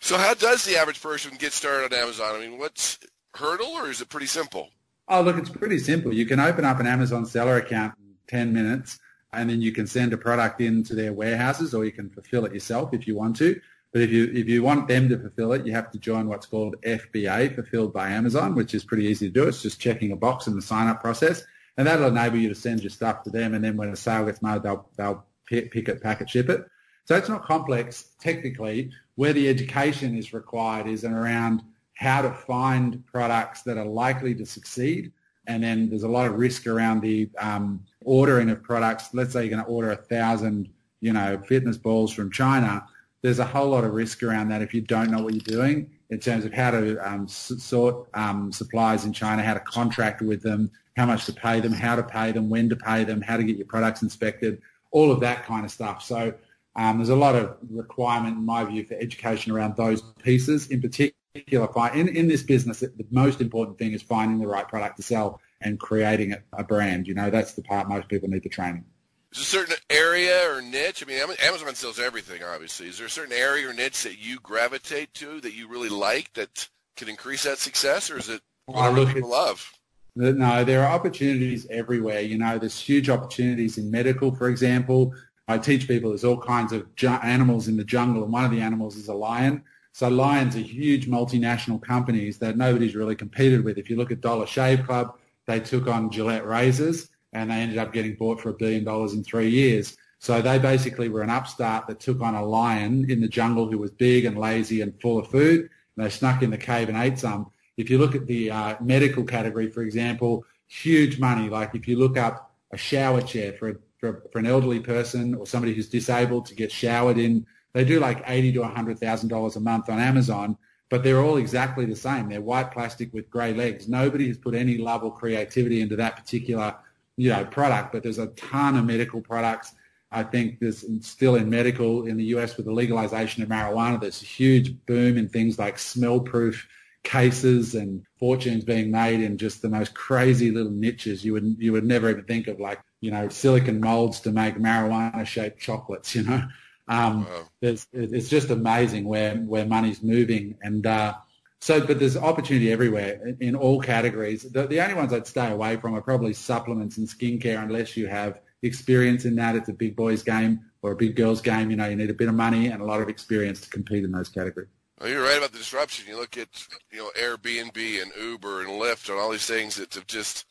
So, 0.00 0.16
how 0.16 0.34
does 0.34 0.64
the 0.64 0.76
average 0.76 1.00
person 1.00 1.32
get 1.38 1.52
started 1.52 1.92
on 1.92 1.98
Amazon? 1.98 2.34
I 2.34 2.40
mean, 2.40 2.58
what's 2.58 2.98
hurdle, 3.34 3.68
or 3.68 3.90
is 3.90 4.00
it 4.00 4.08
pretty 4.08 4.26
simple? 4.26 4.68
Oh, 5.08 5.22
look, 5.22 5.36
it's 5.38 5.50
pretty 5.50 5.78
simple. 5.78 6.14
You 6.14 6.26
can 6.26 6.40
open 6.40 6.64
up 6.64 6.78
an 6.80 6.86
Amazon 6.86 7.26
seller 7.26 7.56
account 7.56 7.94
in 7.98 8.14
10 8.28 8.52
minutes, 8.52 8.98
and 9.32 9.50
then 9.50 9.60
you 9.60 9.72
can 9.72 9.86
send 9.86 10.12
a 10.12 10.16
product 10.16 10.60
into 10.60 10.94
their 10.94 11.12
warehouses, 11.12 11.74
or 11.74 11.84
you 11.84 11.92
can 11.92 12.10
fulfill 12.10 12.44
it 12.44 12.54
yourself 12.54 12.94
if 12.94 13.06
you 13.06 13.16
want 13.16 13.36
to. 13.36 13.60
But 13.92 14.02
if 14.02 14.10
you 14.10 14.30
if 14.32 14.48
you 14.48 14.62
want 14.62 14.86
them 14.86 15.08
to 15.08 15.18
fulfill 15.18 15.52
it, 15.52 15.66
you 15.66 15.72
have 15.72 15.90
to 15.90 15.98
join 15.98 16.28
what's 16.28 16.46
called 16.46 16.76
FBA, 16.82 17.54
fulfilled 17.56 17.92
by 17.92 18.10
Amazon, 18.10 18.54
which 18.54 18.72
is 18.72 18.84
pretty 18.84 19.06
easy 19.06 19.26
to 19.26 19.32
do. 19.32 19.48
It's 19.48 19.62
just 19.62 19.80
checking 19.80 20.12
a 20.12 20.16
box 20.16 20.46
in 20.46 20.54
the 20.54 20.62
sign 20.62 20.86
up 20.86 21.00
process, 21.00 21.42
and 21.76 21.86
that'll 21.86 22.06
enable 22.06 22.38
you 22.38 22.48
to 22.48 22.54
send 22.54 22.82
your 22.82 22.90
stuff 22.90 23.24
to 23.24 23.30
them. 23.30 23.52
And 23.52 23.64
then 23.64 23.76
when 23.76 23.88
a 23.88 23.96
sale 23.96 24.26
gets 24.26 24.42
made, 24.42 24.62
they'll 24.62 24.88
they'll 24.96 25.24
pick 25.46 25.88
it, 25.88 26.00
pack 26.00 26.20
it, 26.20 26.30
ship 26.30 26.48
it. 26.48 26.64
So 27.06 27.16
it's 27.16 27.28
not 27.28 27.44
complex 27.44 28.10
technically. 28.20 28.92
Where 29.16 29.32
the 29.32 29.48
education 29.48 30.16
is 30.16 30.32
required 30.32 30.86
is 30.86 31.04
around 31.04 31.62
how 32.00 32.22
to 32.22 32.32
find 32.32 33.04
products 33.06 33.62
that 33.62 33.76
are 33.76 33.84
likely 33.84 34.34
to 34.34 34.46
succeed. 34.46 35.12
And 35.46 35.62
then 35.62 35.90
there's 35.90 36.02
a 36.02 36.08
lot 36.08 36.26
of 36.26 36.34
risk 36.34 36.66
around 36.66 37.02
the 37.02 37.28
um, 37.38 37.84
ordering 38.04 38.48
of 38.48 38.62
products. 38.62 39.10
Let's 39.12 39.34
say 39.34 39.42
you're 39.42 39.50
going 39.50 39.62
to 39.62 39.68
order 39.70 39.90
a 39.90 39.96
thousand, 39.96 40.70
you 41.00 41.12
know, 41.12 41.38
fitness 41.46 41.76
balls 41.76 42.10
from 42.10 42.32
China. 42.32 42.86
There's 43.20 43.38
a 43.38 43.44
whole 43.44 43.68
lot 43.68 43.84
of 43.84 43.92
risk 43.92 44.22
around 44.22 44.48
that 44.48 44.62
if 44.62 44.72
you 44.72 44.80
don't 44.80 45.10
know 45.10 45.22
what 45.22 45.34
you're 45.34 45.58
doing 45.58 45.90
in 46.08 46.18
terms 46.18 46.46
of 46.46 46.54
how 46.54 46.70
to 46.70 46.96
um, 47.06 47.28
sort 47.28 48.08
um, 48.14 48.50
supplies 48.50 49.04
in 49.04 49.12
China, 49.12 49.42
how 49.42 49.52
to 49.52 49.60
contract 49.60 50.22
with 50.22 50.42
them, 50.42 50.70
how 50.96 51.04
much 51.04 51.26
to 51.26 51.34
pay 51.34 51.60
them, 51.60 51.72
how 51.72 51.96
to 51.96 52.02
pay 52.02 52.32
them, 52.32 52.48
when 52.48 52.70
to 52.70 52.76
pay 52.76 53.04
them, 53.04 53.20
how 53.20 53.36
to 53.36 53.44
get 53.44 53.56
your 53.56 53.66
products 53.66 54.00
inspected, 54.00 54.62
all 54.90 55.12
of 55.12 55.20
that 55.20 55.44
kind 55.44 55.66
of 55.66 55.70
stuff. 55.70 56.02
So 56.02 56.32
um, 56.76 56.96
there's 56.96 57.10
a 57.10 57.16
lot 57.16 57.36
of 57.36 57.58
requirement, 57.68 58.38
in 58.38 58.44
my 58.46 58.64
view, 58.64 58.86
for 58.86 58.94
education 58.94 59.52
around 59.52 59.76
those 59.76 60.00
pieces. 60.22 60.68
In 60.68 60.80
particular, 60.80 61.14
in, 61.34 62.08
in 62.08 62.28
this 62.28 62.42
business, 62.42 62.80
the 62.80 63.06
most 63.10 63.40
important 63.40 63.78
thing 63.78 63.92
is 63.92 64.02
finding 64.02 64.38
the 64.38 64.46
right 64.46 64.66
product 64.66 64.96
to 64.96 65.02
sell 65.02 65.40
and 65.60 65.78
creating 65.78 66.34
a 66.52 66.64
brand. 66.64 67.06
You 67.06 67.14
know, 67.14 67.30
that's 67.30 67.54
the 67.54 67.62
part 67.62 67.88
most 67.88 68.08
people 68.08 68.28
need 68.28 68.42
the 68.42 68.48
training. 68.48 68.84
Is 69.32 69.52
there 69.52 69.62
a 69.62 69.66
certain 69.66 69.76
area 69.90 70.52
or 70.52 70.60
niche? 70.60 71.04
I 71.04 71.06
mean, 71.06 71.36
Amazon 71.40 71.74
sells 71.74 72.00
everything, 72.00 72.42
obviously. 72.42 72.88
Is 72.88 72.98
there 72.98 73.06
a 73.06 73.10
certain 73.10 73.32
area 73.32 73.68
or 73.68 73.72
niche 73.72 74.02
that 74.02 74.18
you 74.18 74.40
gravitate 74.40 75.14
to 75.14 75.40
that 75.42 75.54
you 75.54 75.68
really 75.68 75.88
like 75.88 76.32
that 76.34 76.68
can 76.96 77.08
increase 77.08 77.44
that 77.44 77.58
success, 77.58 78.10
or 78.10 78.18
is 78.18 78.28
it 78.28 78.40
whatever 78.66 79.00
oh, 79.00 79.06
people 79.06 79.30
love? 79.30 79.72
No, 80.16 80.64
there 80.64 80.84
are 80.84 80.92
opportunities 80.92 81.66
everywhere. 81.70 82.20
You 82.20 82.38
know, 82.38 82.58
there's 82.58 82.80
huge 82.80 83.08
opportunities 83.08 83.78
in 83.78 83.90
medical, 83.90 84.34
for 84.34 84.48
example. 84.48 85.14
I 85.46 85.58
teach 85.58 85.86
people 85.86 86.10
there's 86.10 86.24
all 86.24 86.40
kinds 86.40 86.72
of 86.72 86.92
ju- 86.96 87.08
animals 87.08 87.68
in 87.68 87.76
the 87.76 87.84
jungle, 87.84 88.24
and 88.24 88.32
one 88.32 88.44
of 88.44 88.50
the 88.50 88.60
animals 88.60 88.96
is 88.96 89.06
a 89.06 89.14
lion. 89.14 89.62
So 89.92 90.08
Lions 90.08 90.56
are 90.56 90.60
huge 90.60 91.08
multinational 91.08 91.82
companies 91.82 92.38
that 92.38 92.56
nobody's 92.56 92.94
really 92.94 93.16
competed 93.16 93.64
with. 93.64 93.78
If 93.78 93.90
you 93.90 93.96
look 93.96 94.10
at 94.10 94.20
Dollar 94.20 94.46
Shave 94.46 94.86
Club, 94.86 95.16
they 95.46 95.60
took 95.60 95.88
on 95.88 96.10
Gillette 96.10 96.46
razors 96.46 97.08
and 97.32 97.50
they 97.50 97.56
ended 97.56 97.78
up 97.78 97.92
getting 97.92 98.14
bought 98.14 98.40
for 98.40 98.50
a 98.50 98.54
billion 98.54 98.84
dollars 98.84 99.14
in 99.14 99.24
three 99.24 99.50
years. 99.50 99.96
So 100.18 100.42
they 100.42 100.58
basically 100.58 101.08
were 101.08 101.22
an 101.22 101.30
upstart 101.30 101.86
that 101.86 101.98
took 101.98 102.20
on 102.20 102.34
a 102.34 102.44
lion 102.44 103.10
in 103.10 103.20
the 103.20 103.28
jungle 103.28 103.70
who 103.70 103.78
was 103.78 103.90
big 103.90 104.26
and 104.26 104.38
lazy 104.38 104.80
and 104.82 105.00
full 105.00 105.18
of 105.18 105.28
food. 105.28 105.68
And 105.96 106.04
they 106.04 106.10
snuck 106.10 106.42
in 106.42 106.50
the 106.50 106.58
cave 106.58 106.88
and 106.88 106.98
ate 106.98 107.18
some. 107.18 107.50
If 107.76 107.88
you 107.88 107.98
look 107.98 108.14
at 108.14 108.26
the 108.26 108.50
uh, 108.50 108.76
medical 108.80 109.24
category, 109.24 109.70
for 109.70 109.82
example, 109.82 110.44
huge 110.70 111.18
money. 111.18 111.48
Like 111.48 111.74
if 111.74 111.88
you 111.88 111.98
look 111.98 112.16
up 112.16 112.54
a 112.72 112.76
shower 112.76 113.20
chair 113.22 113.52
for, 113.54 113.70
a, 113.70 113.74
for, 113.98 114.22
for 114.30 114.38
an 114.38 114.46
elderly 114.46 114.80
person 114.80 115.34
or 115.34 115.46
somebody 115.46 115.74
who's 115.74 115.88
disabled 115.88 116.46
to 116.46 116.54
get 116.54 116.70
showered 116.70 117.18
in, 117.18 117.46
they 117.72 117.84
do 117.84 118.00
like 118.00 118.22
eighty 118.26 118.52
to 118.52 118.62
hundred 118.64 118.98
thousand 118.98 119.28
dollars 119.28 119.56
a 119.56 119.60
month 119.60 119.88
on 119.88 119.98
Amazon, 119.98 120.56
but 120.88 121.02
they're 121.02 121.22
all 121.22 121.36
exactly 121.36 121.84
the 121.84 121.96
same. 121.96 122.28
They're 122.28 122.40
white 122.40 122.72
plastic 122.72 123.12
with 123.12 123.30
grey 123.30 123.54
legs. 123.54 123.88
Nobody 123.88 124.28
has 124.28 124.38
put 124.38 124.54
any 124.54 124.78
love 124.78 125.04
or 125.04 125.14
creativity 125.14 125.80
into 125.80 125.96
that 125.96 126.16
particular 126.16 126.76
you 127.16 127.30
know 127.30 127.44
product, 127.44 127.92
but 127.92 128.02
there's 128.02 128.18
a 128.18 128.28
ton 128.28 128.76
of 128.76 128.84
medical 128.84 129.20
products. 129.20 129.74
I 130.12 130.24
think 130.24 130.58
there's 130.58 130.84
still 131.06 131.36
in 131.36 131.48
medical 131.48 132.06
in 132.06 132.16
the 132.16 132.24
US 132.36 132.56
with 132.56 132.66
the 132.66 132.72
legalization 132.72 133.42
of 133.42 133.48
marijuana, 133.48 134.00
there's 134.00 134.22
a 134.22 134.26
huge 134.26 134.74
boom 134.86 135.16
in 135.16 135.28
things 135.28 135.58
like 135.58 135.78
smell-proof 135.78 136.66
cases 137.02 137.74
and 137.74 138.04
fortunes 138.18 138.64
being 138.64 138.90
made 138.90 139.20
in 139.20 139.38
just 139.38 139.62
the 139.62 139.68
most 139.68 139.94
crazy 139.94 140.50
little 140.50 140.72
niches 140.72 141.24
you 141.24 141.32
would 141.32 141.56
you 141.58 141.72
would 141.72 141.84
never 141.84 142.10
even 142.10 142.24
think 142.24 142.46
of, 142.46 142.60
like 142.60 142.80
you 143.00 143.10
know 143.10 143.28
silicon 143.28 143.80
molds 143.80 144.20
to 144.20 144.32
make 144.32 144.56
marijuana-shaped 144.56 145.58
chocolates. 145.58 146.14
You 146.14 146.24
know, 146.24 146.42
um, 146.90 147.24
wow. 147.24 147.46
it's 147.62 148.28
just 148.28 148.50
amazing 148.50 149.04
where, 149.04 149.36
where 149.36 149.64
money's 149.64 150.02
moving. 150.02 150.58
And 150.60 150.84
uh, 150.84 151.14
so, 151.60 151.86
but 151.86 152.00
there's 152.00 152.16
opportunity 152.16 152.72
everywhere 152.72 153.36
in, 153.38 153.54
all 153.54 153.80
categories. 153.80 154.42
The, 154.42 154.66
the, 154.66 154.80
only 154.80 154.94
ones 154.94 155.12
I'd 155.12 155.26
stay 155.26 155.52
away 155.52 155.76
from 155.76 155.94
are 155.94 156.00
probably 156.00 156.32
supplements 156.32 156.98
and 156.98 157.06
skincare 157.06 157.62
unless 157.62 157.96
you 157.96 158.08
have 158.08 158.40
experience 158.62 159.24
in 159.24 159.36
that. 159.36 159.54
It's 159.54 159.68
a 159.68 159.72
big 159.72 159.94
boys 159.94 160.24
game 160.24 160.64
or 160.82 160.90
a 160.92 160.96
big 160.96 161.14
girls 161.14 161.40
game. 161.40 161.70
You 161.70 161.76
know, 161.76 161.86
you 161.86 161.94
need 161.94 162.10
a 162.10 162.14
bit 162.14 162.28
of 162.28 162.34
money 162.34 162.66
and 162.66 162.82
a 162.82 162.84
lot 162.84 163.00
of 163.00 163.08
experience 163.08 163.60
to 163.60 163.70
compete 163.70 164.02
in 164.02 164.10
those 164.10 164.28
categories. 164.28 164.70
Well, 164.98 165.10
you're 165.10 165.22
right 165.22 165.38
about 165.38 165.52
the 165.52 165.58
disruption. 165.58 166.08
You 166.08 166.18
look 166.18 166.36
at, 166.36 166.48
you 166.90 166.98
know, 166.98 167.10
Airbnb 167.16 168.02
and 168.02 168.10
Uber 168.20 168.62
and 168.62 168.70
Lyft 168.70 169.08
and 169.08 169.18
all 169.18 169.30
these 169.30 169.46
things 169.46 169.76
that 169.76 169.94
have 169.94 170.08
just, 170.08 170.44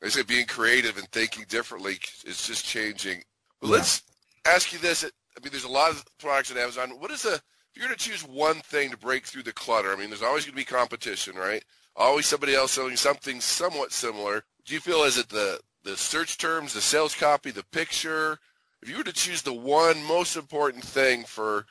they 0.00 0.08
say 0.08 0.22
being 0.22 0.46
creative 0.46 0.96
and 0.96 1.08
thinking 1.12 1.44
differently 1.48 1.98
is 2.24 2.46
just 2.46 2.64
changing. 2.64 3.22
But 3.60 3.68
yeah. 3.68 3.72
let's 3.74 4.02
ask 4.46 4.72
you 4.72 4.78
this. 4.78 5.04
I 5.36 5.42
mean, 5.42 5.50
there's 5.50 5.64
a 5.64 5.68
lot 5.68 5.90
of 5.90 6.04
products 6.18 6.50
on 6.50 6.58
Amazon. 6.58 6.90
What 6.98 7.10
is 7.10 7.22
the 7.22 7.34
if 7.34 7.42
you're 7.82 7.88
going 7.88 7.98
to 7.98 8.04
choose 8.04 8.22
one 8.22 8.56
thing 8.60 8.90
to 8.90 8.96
break 8.96 9.26
through 9.26 9.42
the 9.42 9.52
clutter? 9.52 9.92
I 9.92 9.96
mean, 9.96 10.08
there's 10.08 10.22
always 10.22 10.44
going 10.44 10.54
to 10.54 10.56
be 10.56 10.64
competition, 10.64 11.36
right? 11.36 11.62
Always 11.94 12.26
somebody 12.26 12.54
else 12.54 12.72
selling 12.72 12.96
something 12.96 13.40
somewhat 13.40 13.92
similar. 13.92 14.44
Do 14.64 14.74
you 14.74 14.80
feel 14.80 15.02
is 15.02 15.18
it 15.18 15.28
the 15.28 15.60
the 15.84 15.96
search 15.96 16.38
terms, 16.38 16.72
the 16.72 16.80
sales 16.80 17.14
copy, 17.14 17.50
the 17.50 17.64
picture? 17.64 18.38
If 18.82 18.88
you 18.88 18.98
were 18.98 19.04
to 19.04 19.12
choose 19.12 19.42
the 19.42 19.52
one 19.52 20.02
most 20.04 20.36
important 20.36 20.84
thing 20.84 21.24
for 21.24 21.66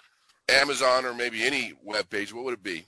Amazon 0.50 1.06
or 1.06 1.14
maybe 1.14 1.44
any 1.44 1.74
web 1.84 2.10
page, 2.10 2.34
what 2.34 2.46
would 2.46 2.54
it 2.54 2.64
be? 2.64 2.86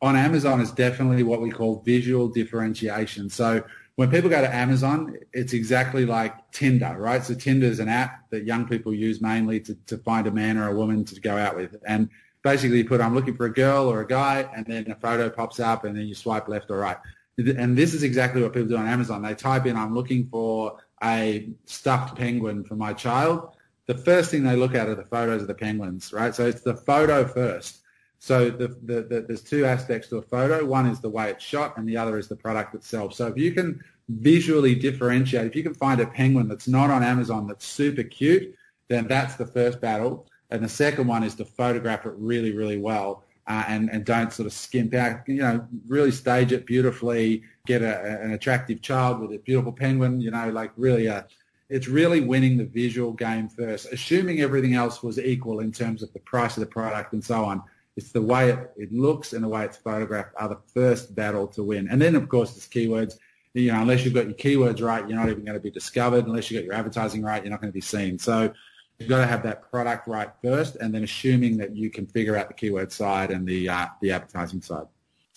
On 0.00 0.16
Amazon, 0.16 0.60
it's 0.60 0.72
definitely 0.72 1.22
what 1.22 1.40
we 1.40 1.50
call 1.50 1.80
visual 1.84 2.28
differentiation. 2.28 3.30
So 3.30 3.62
when 4.02 4.10
people 4.10 4.28
go 4.28 4.40
to 4.40 4.52
Amazon, 4.52 5.16
it's 5.32 5.52
exactly 5.52 6.04
like 6.04 6.34
Tinder, 6.50 6.96
right? 6.98 7.22
So 7.22 7.34
Tinder 7.34 7.68
is 7.68 7.78
an 7.78 7.88
app 7.88 8.28
that 8.30 8.44
young 8.44 8.66
people 8.66 8.92
use 8.92 9.20
mainly 9.20 9.60
to, 9.60 9.76
to 9.86 9.96
find 9.98 10.26
a 10.26 10.30
man 10.32 10.58
or 10.58 10.68
a 10.70 10.74
woman 10.74 11.04
to 11.04 11.20
go 11.20 11.36
out 11.36 11.54
with. 11.54 11.76
And 11.86 12.10
basically 12.42 12.78
you 12.78 12.84
put, 12.84 13.00
I'm 13.00 13.14
looking 13.14 13.36
for 13.36 13.46
a 13.46 13.52
girl 13.52 13.86
or 13.86 14.00
a 14.00 14.06
guy, 14.06 14.50
and 14.56 14.66
then 14.66 14.90
a 14.90 14.96
photo 14.96 15.30
pops 15.30 15.60
up 15.60 15.84
and 15.84 15.96
then 15.96 16.08
you 16.08 16.16
swipe 16.16 16.48
left 16.48 16.68
or 16.72 16.78
right. 16.78 16.96
And 17.38 17.78
this 17.78 17.94
is 17.94 18.02
exactly 18.02 18.42
what 18.42 18.52
people 18.52 18.70
do 18.70 18.76
on 18.76 18.88
Amazon. 18.88 19.22
They 19.22 19.36
type 19.36 19.66
in, 19.66 19.76
I'm 19.76 19.94
looking 19.94 20.26
for 20.26 20.78
a 21.04 21.50
stuffed 21.66 22.16
penguin 22.16 22.64
for 22.64 22.74
my 22.74 22.92
child. 22.94 23.54
The 23.86 23.96
first 23.96 24.32
thing 24.32 24.42
they 24.42 24.56
look 24.56 24.74
at 24.74 24.88
are 24.88 24.96
the 24.96 25.04
photos 25.04 25.42
of 25.42 25.46
the 25.46 25.54
penguins, 25.54 26.12
right? 26.12 26.34
So 26.34 26.44
it's 26.44 26.62
the 26.62 26.74
photo 26.74 27.24
first. 27.24 27.81
So 28.22 28.50
the, 28.50 28.68
the, 28.84 29.02
the, 29.02 29.24
there's 29.26 29.42
two 29.42 29.64
aspects 29.64 30.06
to 30.10 30.18
a 30.18 30.22
photo. 30.22 30.64
One 30.64 30.86
is 30.86 31.00
the 31.00 31.08
way 31.08 31.30
it's 31.30 31.44
shot, 31.44 31.76
and 31.76 31.88
the 31.88 31.96
other 31.96 32.16
is 32.18 32.28
the 32.28 32.36
product 32.36 32.72
itself. 32.72 33.14
So 33.14 33.26
if 33.26 33.36
you 33.36 33.50
can 33.50 33.82
visually 34.08 34.76
differentiate, 34.76 35.48
if 35.48 35.56
you 35.56 35.64
can 35.64 35.74
find 35.74 36.00
a 36.00 36.06
penguin 36.06 36.46
that's 36.46 36.68
not 36.68 36.88
on 36.88 37.02
Amazon 37.02 37.48
that's 37.48 37.66
super 37.66 38.04
cute, 38.04 38.54
then 38.86 39.08
that's 39.08 39.34
the 39.34 39.44
first 39.44 39.80
battle. 39.80 40.28
And 40.50 40.62
the 40.62 40.68
second 40.68 41.08
one 41.08 41.24
is 41.24 41.34
to 41.34 41.44
photograph 41.44 42.06
it 42.06 42.12
really, 42.16 42.52
really 42.52 42.78
well. 42.78 43.24
Uh, 43.48 43.64
and, 43.66 43.90
and 43.90 44.04
don't 44.04 44.32
sort 44.32 44.46
of 44.46 44.52
skimp 44.52 44.94
out, 44.94 45.22
you 45.26 45.42
know, 45.42 45.66
really 45.88 46.12
stage 46.12 46.52
it 46.52 46.64
beautifully, 46.64 47.42
get 47.66 47.82
a, 47.82 48.22
an 48.22 48.34
attractive 48.34 48.80
child 48.82 49.18
with 49.18 49.32
a 49.32 49.38
beautiful 49.38 49.72
penguin, 49.72 50.20
you 50.20 50.30
know, 50.30 50.48
like 50.50 50.70
really 50.76 51.06
a, 51.06 51.26
it's 51.68 51.88
really 51.88 52.20
winning 52.20 52.56
the 52.56 52.66
visual 52.66 53.12
game 53.14 53.48
first, 53.48 53.92
assuming 53.92 54.42
everything 54.42 54.74
else 54.74 55.02
was 55.02 55.18
equal 55.18 55.58
in 55.58 55.72
terms 55.72 56.04
of 56.04 56.12
the 56.12 56.20
price 56.20 56.56
of 56.56 56.60
the 56.60 56.66
product 56.66 57.14
and 57.14 57.24
so 57.24 57.44
on. 57.44 57.60
It's 57.96 58.12
the 58.12 58.22
way 58.22 58.50
it, 58.50 58.70
it 58.76 58.92
looks 58.92 59.32
and 59.32 59.44
the 59.44 59.48
way 59.48 59.64
it's 59.64 59.76
photographed 59.76 60.34
are 60.36 60.48
the 60.48 60.58
first 60.72 61.14
battle 61.14 61.46
to 61.48 61.62
win. 61.62 61.88
And 61.88 62.00
then, 62.00 62.14
of 62.14 62.28
course, 62.28 62.52
there's 62.52 62.68
keywords. 62.68 63.18
You 63.54 63.70
know, 63.70 63.82
unless 63.82 64.04
you've 64.04 64.14
got 64.14 64.24
your 64.24 64.34
keywords 64.34 64.82
right, 64.82 65.06
you're 65.06 65.18
not 65.18 65.28
even 65.28 65.44
going 65.44 65.58
to 65.58 65.60
be 65.60 65.70
discovered. 65.70 66.26
Unless 66.26 66.50
you've 66.50 66.62
got 66.62 66.64
your 66.64 66.74
advertising 66.74 67.22
right, 67.22 67.42
you're 67.42 67.50
not 67.50 67.60
going 67.60 67.70
to 67.70 67.74
be 67.74 67.82
seen. 67.82 68.18
So 68.18 68.52
you've 68.98 69.10
got 69.10 69.18
to 69.18 69.26
have 69.26 69.42
that 69.42 69.70
product 69.70 70.08
right 70.08 70.30
first, 70.42 70.76
and 70.76 70.94
then 70.94 71.04
assuming 71.04 71.58
that 71.58 71.76
you 71.76 71.90
can 71.90 72.06
figure 72.06 72.36
out 72.36 72.48
the 72.48 72.54
keyword 72.54 72.90
side 72.90 73.30
and 73.30 73.46
the 73.46 73.68
uh, 73.68 73.86
the 74.00 74.12
advertising 74.12 74.62
side. 74.62 74.86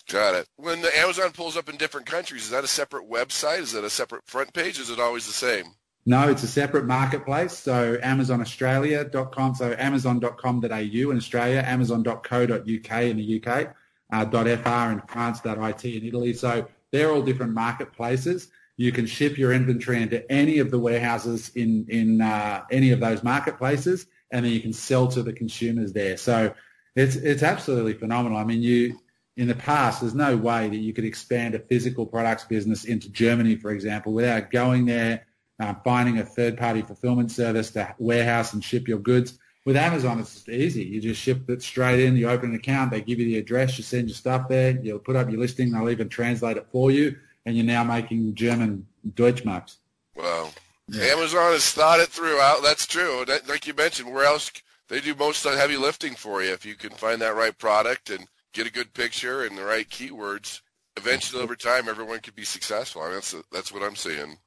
Got 0.08 0.36
it. 0.36 0.48
When 0.56 0.80
the 0.82 0.96
Amazon 0.98 1.32
pulls 1.32 1.56
up 1.56 1.68
in 1.68 1.76
different 1.76 2.06
countries, 2.06 2.44
is 2.44 2.50
that 2.50 2.64
a 2.64 2.68
separate 2.68 3.10
website? 3.10 3.58
Is 3.58 3.72
that 3.72 3.84
a 3.84 3.90
separate 3.90 4.24
front 4.26 4.52
page? 4.54 4.78
Is 4.78 4.88
it 4.88 5.00
always 5.00 5.26
the 5.26 5.32
same? 5.32 5.66
No, 6.08 6.28
it's 6.28 6.44
a 6.44 6.48
separate 6.48 6.86
marketplace. 6.86 7.52
So 7.52 7.96
AmazonAustralia.com, 7.96 9.56
so 9.56 9.74
Amazon.com.au 9.76 11.10
in 11.10 11.16
Australia, 11.16 11.64
Amazon.co.uk 11.66 13.02
in 13.02 13.16
the 13.16 13.42
UK, 13.44 13.74
uh, 14.12 14.24
.fr 14.24 14.92
in 14.92 15.02
France, 15.08 15.40
.it 15.44 15.84
in 15.84 16.04
Italy. 16.06 16.32
So 16.32 16.68
they're 16.92 17.10
all 17.10 17.22
different 17.22 17.54
marketplaces. 17.54 18.48
You 18.76 18.92
can 18.92 19.06
ship 19.06 19.36
your 19.36 19.52
inventory 19.52 20.00
into 20.00 20.30
any 20.30 20.58
of 20.58 20.70
the 20.70 20.78
warehouses 20.78 21.50
in 21.56 21.86
in 21.88 22.20
uh, 22.20 22.62
any 22.70 22.92
of 22.92 23.00
those 23.00 23.24
marketplaces, 23.24 24.06
and 24.30 24.44
then 24.44 24.52
you 24.52 24.60
can 24.60 24.74
sell 24.74 25.08
to 25.08 25.22
the 25.22 25.32
consumers 25.32 25.92
there. 25.92 26.16
So 26.18 26.54
it's 26.94 27.16
it's 27.16 27.42
absolutely 27.42 27.94
phenomenal. 27.94 28.38
I 28.38 28.44
mean, 28.44 28.62
you 28.62 29.00
in 29.36 29.48
the 29.48 29.54
past, 29.54 30.02
there's 30.02 30.14
no 30.14 30.36
way 30.36 30.68
that 30.68 30.76
you 30.76 30.92
could 30.92 31.04
expand 31.04 31.54
a 31.54 31.58
physical 31.58 32.06
products 32.06 32.44
business 32.44 32.84
into 32.84 33.08
Germany, 33.08 33.56
for 33.56 33.72
example, 33.72 34.12
without 34.12 34.50
going 34.50 34.84
there 34.84 35.26
uh, 35.58 35.74
finding 35.84 36.18
a 36.18 36.24
third-party 36.24 36.82
fulfillment 36.82 37.30
service 37.30 37.70
to 37.72 37.94
warehouse 37.98 38.52
and 38.52 38.62
ship 38.62 38.88
your 38.88 38.98
goods. 38.98 39.38
With 39.64 39.76
Amazon, 39.76 40.20
it's 40.20 40.34
just 40.34 40.48
easy. 40.48 40.84
You 40.84 41.00
just 41.00 41.20
ship 41.20 41.50
it 41.50 41.60
straight 41.60 41.98
in. 41.98 42.16
You 42.16 42.28
open 42.28 42.50
an 42.50 42.56
account. 42.56 42.92
They 42.92 43.00
give 43.00 43.18
you 43.18 43.26
the 43.26 43.38
address. 43.38 43.76
You 43.76 43.82
send 43.82 44.08
your 44.08 44.14
stuff 44.14 44.48
there. 44.48 44.78
You'll 44.80 45.00
put 45.00 45.16
up 45.16 45.28
your 45.28 45.40
listing. 45.40 45.72
They'll 45.72 45.90
even 45.90 46.08
translate 46.08 46.56
it 46.56 46.68
for 46.70 46.92
you. 46.92 47.16
And 47.44 47.56
you're 47.56 47.66
now 47.66 47.82
making 47.82 48.34
German 48.36 48.86
Deutschmarks. 49.08 49.78
Wow. 50.14 50.50
Yeah. 50.88 51.06
Amazon 51.06 51.52
has 51.52 51.72
thought 51.72 51.98
it 51.98 52.10
through. 52.10 52.38
Out. 52.40 52.62
That's 52.62 52.86
true. 52.86 53.24
That, 53.26 53.48
like 53.48 53.66
you 53.66 53.74
mentioned, 53.74 54.12
where 54.12 54.24
else 54.24 54.52
they 54.88 55.00
do 55.00 55.16
most 55.16 55.44
of 55.44 55.52
the 55.52 55.58
heavy 55.58 55.76
lifting 55.76 56.14
for 56.14 56.42
you 56.42 56.52
if 56.52 56.64
you 56.64 56.76
can 56.76 56.90
find 56.90 57.20
that 57.20 57.34
right 57.34 57.56
product 57.58 58.08
and 58.08 58.28
get 58.52 58.68
a 58.68 58.72
good 58.72 58.94
picture 58.94 59.44
and 59.44 59.58
the 59.58 59.64
right 59.64 59.88
keywords. 59.88 60.60
Eventually, 60.96 61.42
over 61.42 61.56
time, 61.56 61.88
everyone 61.88 62.20
could 62.20 62.36
be 62.36 62.44
successful. 62.44 63.02
I 63.02 63.06
mean, 63.06 63.14
that's 63.14 63.34
that's 63.52 63.72
what 63.72 63.82
I'm 63.82 63.96
seeing. 63.96 64.38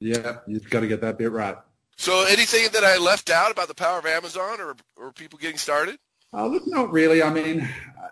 Yeah, 0.00 0.38
you've 0.46 0.68
got 0.70 0.80
to 0.80 0.86
get 0.86 1.00
that 1.00 1.18
bit 1.18 1.32
right. 1.32 1.56
So 1.96 2.24
anything 2.26 2.68
that 2.72 2.84
I 2.84 2.98
left 2.98 3.30
out 3.30 3.50
about 3.50 3.68
the 3.68 3.74
power 3.74 3.98
of 3.98 4.06
Amazon 4.06 4.60
or, 4.60 4.76
or 4.96 5.12
people 5.12 5.38
getting 5.38 5.56
started? 5.56 5.98
Uh, 6.34 6.46
look, 6.46 6.66
not 6.66 6.92
really. 6.92 7.22
I 7.22 7.30
mean, 7.30 7.66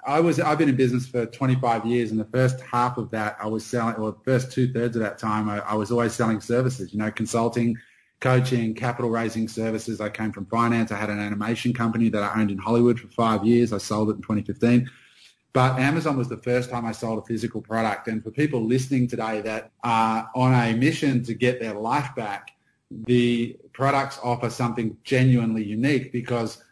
I 0.06 0.20
was 0.20 0.40
I've 0.40 0.56
been 0.56 0.68
in 0.68 0.76
business 0.76 1.06
for 1.06 1.26
25 1.26 1.84
years, 1.84 2.10
and 2.10 2.18
the 2.18 2.24
first 2.26 2.60
half 2.60 2.96
of 2.96 3.10
that 3.10 3.36
I 3.40 3.46
was 3.46 3.66
selling, 3.66 3.96
or 3.96 4.12
the 4.12 4.18
first 4.24 4.52
two 4.52 4.72
thirds 4.72 4.96
of 4.96 5.02
that 5.02 5.18
time, 5.18 5.48
I, 5.48 5.58
I 5.60 5.74
was 5.74 5.90
always 5.90 6.14
selling 6.14 6.40
services. 6.40 6.92
You 6.92 7.00
know, 7.00 7.10
consulting, 7.10 7.76
coaching, 8.20 8.74
capital 8.74 9.10
raising 9.10 9.48
services. 9.48 10.00
I 10.00 10.08
came 10.08 10.32
from 10.32 10.46
finance. 10.46 10.90
I 10.90 10.96
had 10.96 11.10
an 11.10 11.20
animation 11.20 11.74
company 11.74 12.08
that 12.08 12.22
I 12.22 12.40
owned 12.40 12.50
in 12.50 12.58
Hollywood 12.58 12.98
for 12.98 13.08
five 13.08 13.44
years. 13.44 13.72
I 13.72 13.78
sold 13.78 14.08
it 14.08 14.16
in 14.16 14.22
2015. 14.22 14.88
But 15.54 15.78
Amazon 15.78 16.16
was 16.18 16.28
the 16.28 16.36
first 16.36 16.68
time 16.68 16.84
I 16.84 16.90
sold 16.90 17.20
a 17.20 17.26
physical 17.26 17.62
product. 17.62 18.08
And 18.08 18.22
for 18.22 18.32
people 18.32 18.66
listening 18.66 19.06
today 19.06 19.40
that 19.42 19.70
are 19.84 20.28
on 20.34 20.52
a 20.52 20.74
mission 20.74 21.22
to 21.22 21.32
get 21.32 21.60
their 21.60 21.74
life 21.74 22.12
back, 22.16 22.50
the 22.90 23.56
products 23.72 24.18
offer 24.22 24.50
something 24.50 24.96
genuinely 25.04 25.64
unique 25.64 26.10
because 26.12 26.62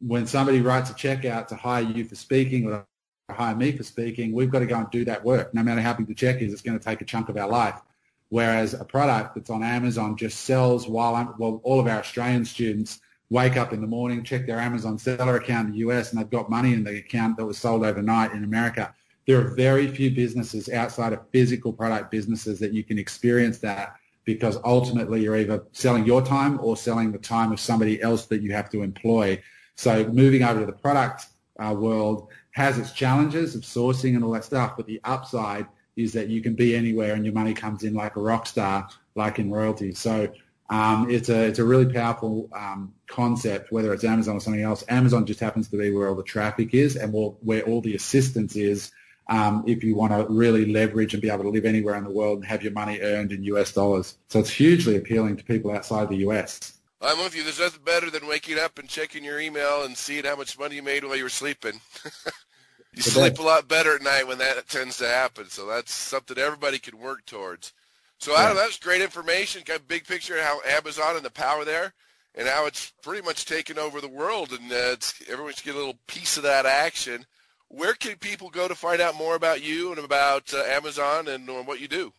when 0.00 0.26
somebody 0.26 0.60
writes 0.60 0.90
a 0.90 0.94
check 0.94 1.24
out 1.24 1.48
to 1.48 1.56
hire 1.56 1.82
you 1.82 2.04
for 2.04 2.14
speaking 2.14 2.70
or 2.70 2.86
hire 3.30 3.56
me 3.56 3.72
for 3.72 3.82
speaking, 3.82 4.34
we've 4.34 4.50
got 4.50 4.58
to 4.58 4.66
go 4.66 4.76
and 4.76 4.90
do 4.90 5.06
that 5.06 5.24
work. 5.24 5.54
No 5.54 5.62
matter 5.62 5.80
how 5.80 5.94
big 5.94 6.06
the 6.06 6.14
check 6.14 6.42
is, 6.42 6.52
it's 6.52 6.62
going 6.62 6.78
to 6.78 6.84
take 6.84 7.00
a 7.00 7.06
chunk 7.06 7.30
of 7.30 7.38
our 7.38 7.48
life. 7.48 7.80
Whereas 8.28 8.74
a 8.74 8.84
product 8.84 9.34
that's 9.34 9.48
on 9.48 9.62
Amazon 9.62 10.14
just 10.14 10.40
sells 10.40 10.86
while, 10.86 11.14
I'm, 11.14 11.32
well, 11.38 11.62
all 11.64 11.80
of 11.80 11.86
our 11.86 12.00
Australian 12.00 12.44
students 12.44 13.00
wake 13.30 13.56
up 13.56 13.72
in 13.72 13.80
the 13.80 13.86
morning, 13.86 14.22
check 14.22 14.46
their 14.46 14.60
Amazon 14.60 14.98
seller 14.98 15.36
account 15.36 15.68
in 15.68 15.72
the 15.72 15.78
US, 15.78 16.12
and 16.12 16.20
they've 16.20 16.30
got 16.30 16.48
money 16.48 16.72
in 16.72 16.84
the 16.84 16.98
account 16.98 17.36
that 17.36 17.44
was 17.44 17.58
sold 17.58 17.84
overnight 17.84 18.32
in 18.32 18.44
America. 18.44 18.94
There 19.26 19.40
are 19.40 19.54
very 19.54 19.88
few 19.88 20.10
businesses 20.12 20.68
outside 20.68 21.12
of 21.12 21.20
physical 21.32 21.72
product 21.72 22.10
businesses 22.10 22.60
that 22.60 22.72
you 22.72 22.84
can 22.84 22.98
experience 22.98 23.58
that 23.58 23.96
because 24.24 24.58
ultimately 24.64 25.22
you're 25.22 25.36
either 25.36 25.64
selling 25.72 26.04
your 26.04 26.22
time 26.22 26.58
or 26.62 26.76
selling 26.76 27.12
the 27.12 27.18
time 27.18 27.52
of 27.52 27.58
somebody 27.60 28.00
else 28.02 28.26
that 28.26 28.42
you 28.42 28.52
have 28.52 28.70
to 28.70 28.82
employ. 28.82 29.40
So 29.76 30.04
moving 30.08 30.42
over 30.42 30.60
to 30.60 30.66
the 30.66 30.72
product 30.72 31.26
uh, 31.58 31.74
world 31.76 32.28
has 32.52 32.78
its 32.78 32.92
challenges 32.92 33.54
of 33.54 33.62
sourcing 33.62 34.14
and 34.14 34.24
all 34.24 34.32
that 34.32 34.44
stuff, 34.44 34.76
but 34.76 34.86
the 34.86 35.00
upside 35.04 35.66
is 35.96 36.12
that 36.12 36.28
you 36.28 36.42
can 36.42 36.54
be 36.54 36.76
anywhere 36.76 37.14
and 37.14 37.24
your 37.24 37.34
money 37.34 37.54
comes 37.54 37.82
in 37.82 37.94
like 37.94 38.16
a 38.16 38.20
rock 38.20 38.46
star, 38.46 38.88
like 39.14 39.38
in 39.38 39.50
royalty. 39.50 39.92
So 39.92 40.28
um, 40.68 41.08
it's 41.10 41.28
a 41.28 41.44
it's 41.46 41.58
a 41.58 41.64
really 41.64 41.92
powerful 41.92 42.48
um, 42.52 42.92
concept, 43.06 43.70
whether 43.70 43.92
it's 43.92 44.04
Amazon 44.04 44.36
or 44.36 44.40
something 44.40 44.62
else. 44.62 44.84
Amazon 44.88 45.24
just 45.24 45.40
happens 45.40 45.68
to 45.68 45.78
be 45.78 45.90
where 45.90 46.08
all 46.08 46.14
the 46.14 46.22
traffic 46.22 46.74
is 46.74 46.96
and 46.96 47.12
where 47.12 47.62
all 47.62 47.80
the 47.80 47.94
assistance 47.94 48.56
is. 48.56 48.90
Um, 49.28 49.64
if 49.66 49.82
you 49.82 49.96
want 49.96 50.12
to 50.12 50.32
really 50.32 50.66
leverage 50.66 51.12
and 51.12 51.20
be 51.20 51.30
able 51.30 51.42
to 51.44 51.50
live 51.50 51.64
anywhere 51.64 51.96
in 51.96 52.04
the 52.04 52.10
world 52.10 52.38
and 52.38 52.46
have 52.46 52.62
your 52.62 52.72
money 52.72 53.00
earned 53.00 53.32
in 53.32 53.42
US 53.44 53.72
dollars, 53.72 54.16
so 54.28 54.38
it's 54.38 54.50
hugely 54.50 54.96
appealing 54.96 55.36
to 55.36 55.44
people 55.44 55.72
outside 55.72 56.08
the 56.08 56.18
US. 56.28 56.74
I'm 57.00 57.18
with 57.18 57.36
you. 57.36 57.42
There's 57.42 57.60
nothing 57.60 57.82
better 57.84 58.10
than 58.10 58.26
waking 58.26 58.58
up 58.58 58.78
and 58.78 58.88
checking 58.88 59.24
your 59.24 59.40
email 59.40 59.84
and 59.84 59.96
seeing 59.96 60.24
how 60.24 60.36
much 60.36 60.58
money 60.58 60.76
you 60.76 60.82
made 60.82 61.04
while 61.04 61.16
you 61.16 61.24
were 61.24 61.28
sleeping. 61.28 61.80
you 62.94 63.02
sleep 63.02 63.38
a 63.38 63.42
lot 63.42 63.68
better 63.68 63.96
at 63.96 64.02
night 64.02 64.26
when 64.26 64.38
that 64.38 64.68
tends 64.68 64.96
to 64.98 65.08
happen. 65.08 65.48
So 65.48 65.66
that's 65.66 65.92
something 65.92 66.38
everybody 66.38 66.78
can 66.78 66.98
work 66.98 67.26
towards. 67.26 67.72
So 68.18 68.36
Adam, 68.36 68.56
that's 68.56 68.78
great 68.78 69.02
information. 69.02 69.62
Got 69.64 69.80
a 69.80 69.82
big 69.82 70.06
picture 70.06 70.36
of 70.36 70.44
how 70.44 70.60
Amazon 70.66 71.16
and 71.16 71.24
the 71.24 71.30
power 71.30 71.64
there, 71.64 71.92
and 72.34 72.48
how 72.48 72.66
it's 72.66 72.92
pretty 73.02 73.24
much 73.24 73.44
taken 73.44 73.78
over 73.78 74.00
the 74.00 74.08
world, 74.08 74.52
and 74.52 74.72
uh, 74.72 74.92
it's, 74.92 75.22
everyone's 75.28 75.60
get 75.60 75.74
a 75.74 75.78
little 75.78 75.98
piece 76.06 76.36
of 76.36 76.42
that 76.44 76.66
action. 76.66 77.26
Where 77.68 77.94
can 77.94 78.16
people 78.16 78.48
go 78.48 78.68
to 78.68 78.74
find 78.74 79.00
out 79.00 79.16
more 79.16 79.34
about 79.34 79.62
you 79.62 79.90
and 79.90 79.98
about 79.98 80.54
uh, 80.54 80.58
Amazon 80.58 81.28
and 81.28 81.48
uh, 81.48 81.62
what 81.64 81.80
you 81.80 81.88
do? 81.88 82.12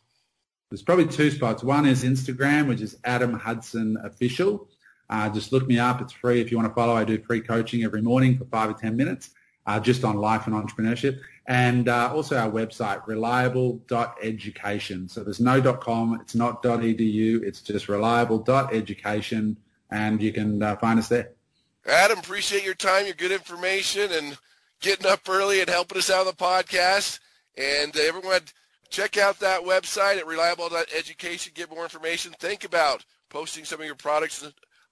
There's 0.69 0.81
probably 0.81 1.07
two 1.07 1.31
spots. 1.31 1.63
One 1.63 1.85
is 1.85 2.03
Instagram, 2.03 2.67
which 2.67 2.81
is 2.81 2.97
Adam 3.05 3.33
Hudson 3.33 3.97
Official. 4.03 4.67
Uh, 5.09 5.29
just 5.29 5.53
look 5.53 5.65
me 5.65 5.79
up. 5.79 6.01
It's 6.01 6.11
free 6.11 6.41
if 6.41 6.51
you 6.51 6.57
want 6.57 6.69
to 6.69 6.75
follow. 6.75 6.93
I 6.93 7.05
do 7.05 7.17
free 7.19 7.39
coaching 7.39 7.83
every 7.83 8.01
morning 8.01 8.37
for 8.37 8.43
five 8.45 8.69
or 8.69 8.73
10 8.73 8.97
minutes 8.97 9.29
uh, 9.67 9.79
just 9.79 10.03
on 10.03 10.17
life 10.17 10.47
and 10.47 10.55
entrepreneurship. 10.55 11.19
And 11.45 11.87
uh, 11.87 12.11
also 12.13 12.37
our 12.37 12.49
website, 12.49 13.05
reliable.education. 13.05 15.09
So 15.09 15.23
there's 15.23 15.39
no 15.39 15.61
.com, 15.73 16.19
it's 16.19 16.33
not 16.35 16.63
.edu, 16.63 17.43
it's 17.43 17.61
just 17.61 17.87
reliable.education, 17.87 19.57
and 19.91 20.21
you 20.21 20.33
can 20.33 20.63
uh, 20.63 20.75
find 20.77 20.99
us 20.99 21.09
there. 21.09 21.31
Adam, 21.85 22.17
appreciate 22.19 22.65
your 22.65 22.73
time, 22.73 23.05
your 23.05 23.15
good 23.15 23.31
information, 23.31 24.11
and 24.11 24.37
getting 24.81 25.05
up 25.05 25.21
early 25.29 25.61
and 25.61 25.69
helping 25.69 25.97
us 25.97 26.09
out 26.09 26.21
on 26.21 26.27
the 26.27 26.33
podcast. 26.33 27.19
And 27.57 27.95
uh, 27.95 28.01
everyone, 28.01 28.41
check 28.89 29.17
out 29.17 29.39
that 29.39 29.61
website 29.61 30.17
at 30.17 30.27
reliable.education, 30.27 31.53
get 31.55 31.69
more 31.69 31.83
information. 31.83 32.33
Think 32.39 32.65
about 32.65 33.05
posting 33.29 33.63
some 33.63 33.79
of 33.79 33.85
your 33.85 33.95
products 33.95 34.45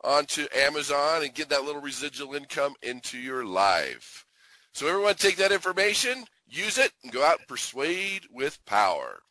onto 0.03 0.45
Amazon 0.55 1.23
and 1.23 1.33
get 1.33 1.49
that 1.49 1.65
little 1.65 1.81
residual 1.81 2.35
income 2.35 2.75
into 2.81 3.17
your 3.17 3.45
life. 3.45 4.24
So 4.75 4.87
everyone 4.87 5.15
take 5.15 5.37
that 5.37 5.53
information, 5.53 6.25
use 6.49 6.77
it, 6.77 6.91
and 7.01 7.09
go 7.09 7.23
out 7.23 7.39
and 7.39 7.47
persuade 7.47 8.23
with 8.29 8.59
power. 8.65 9.21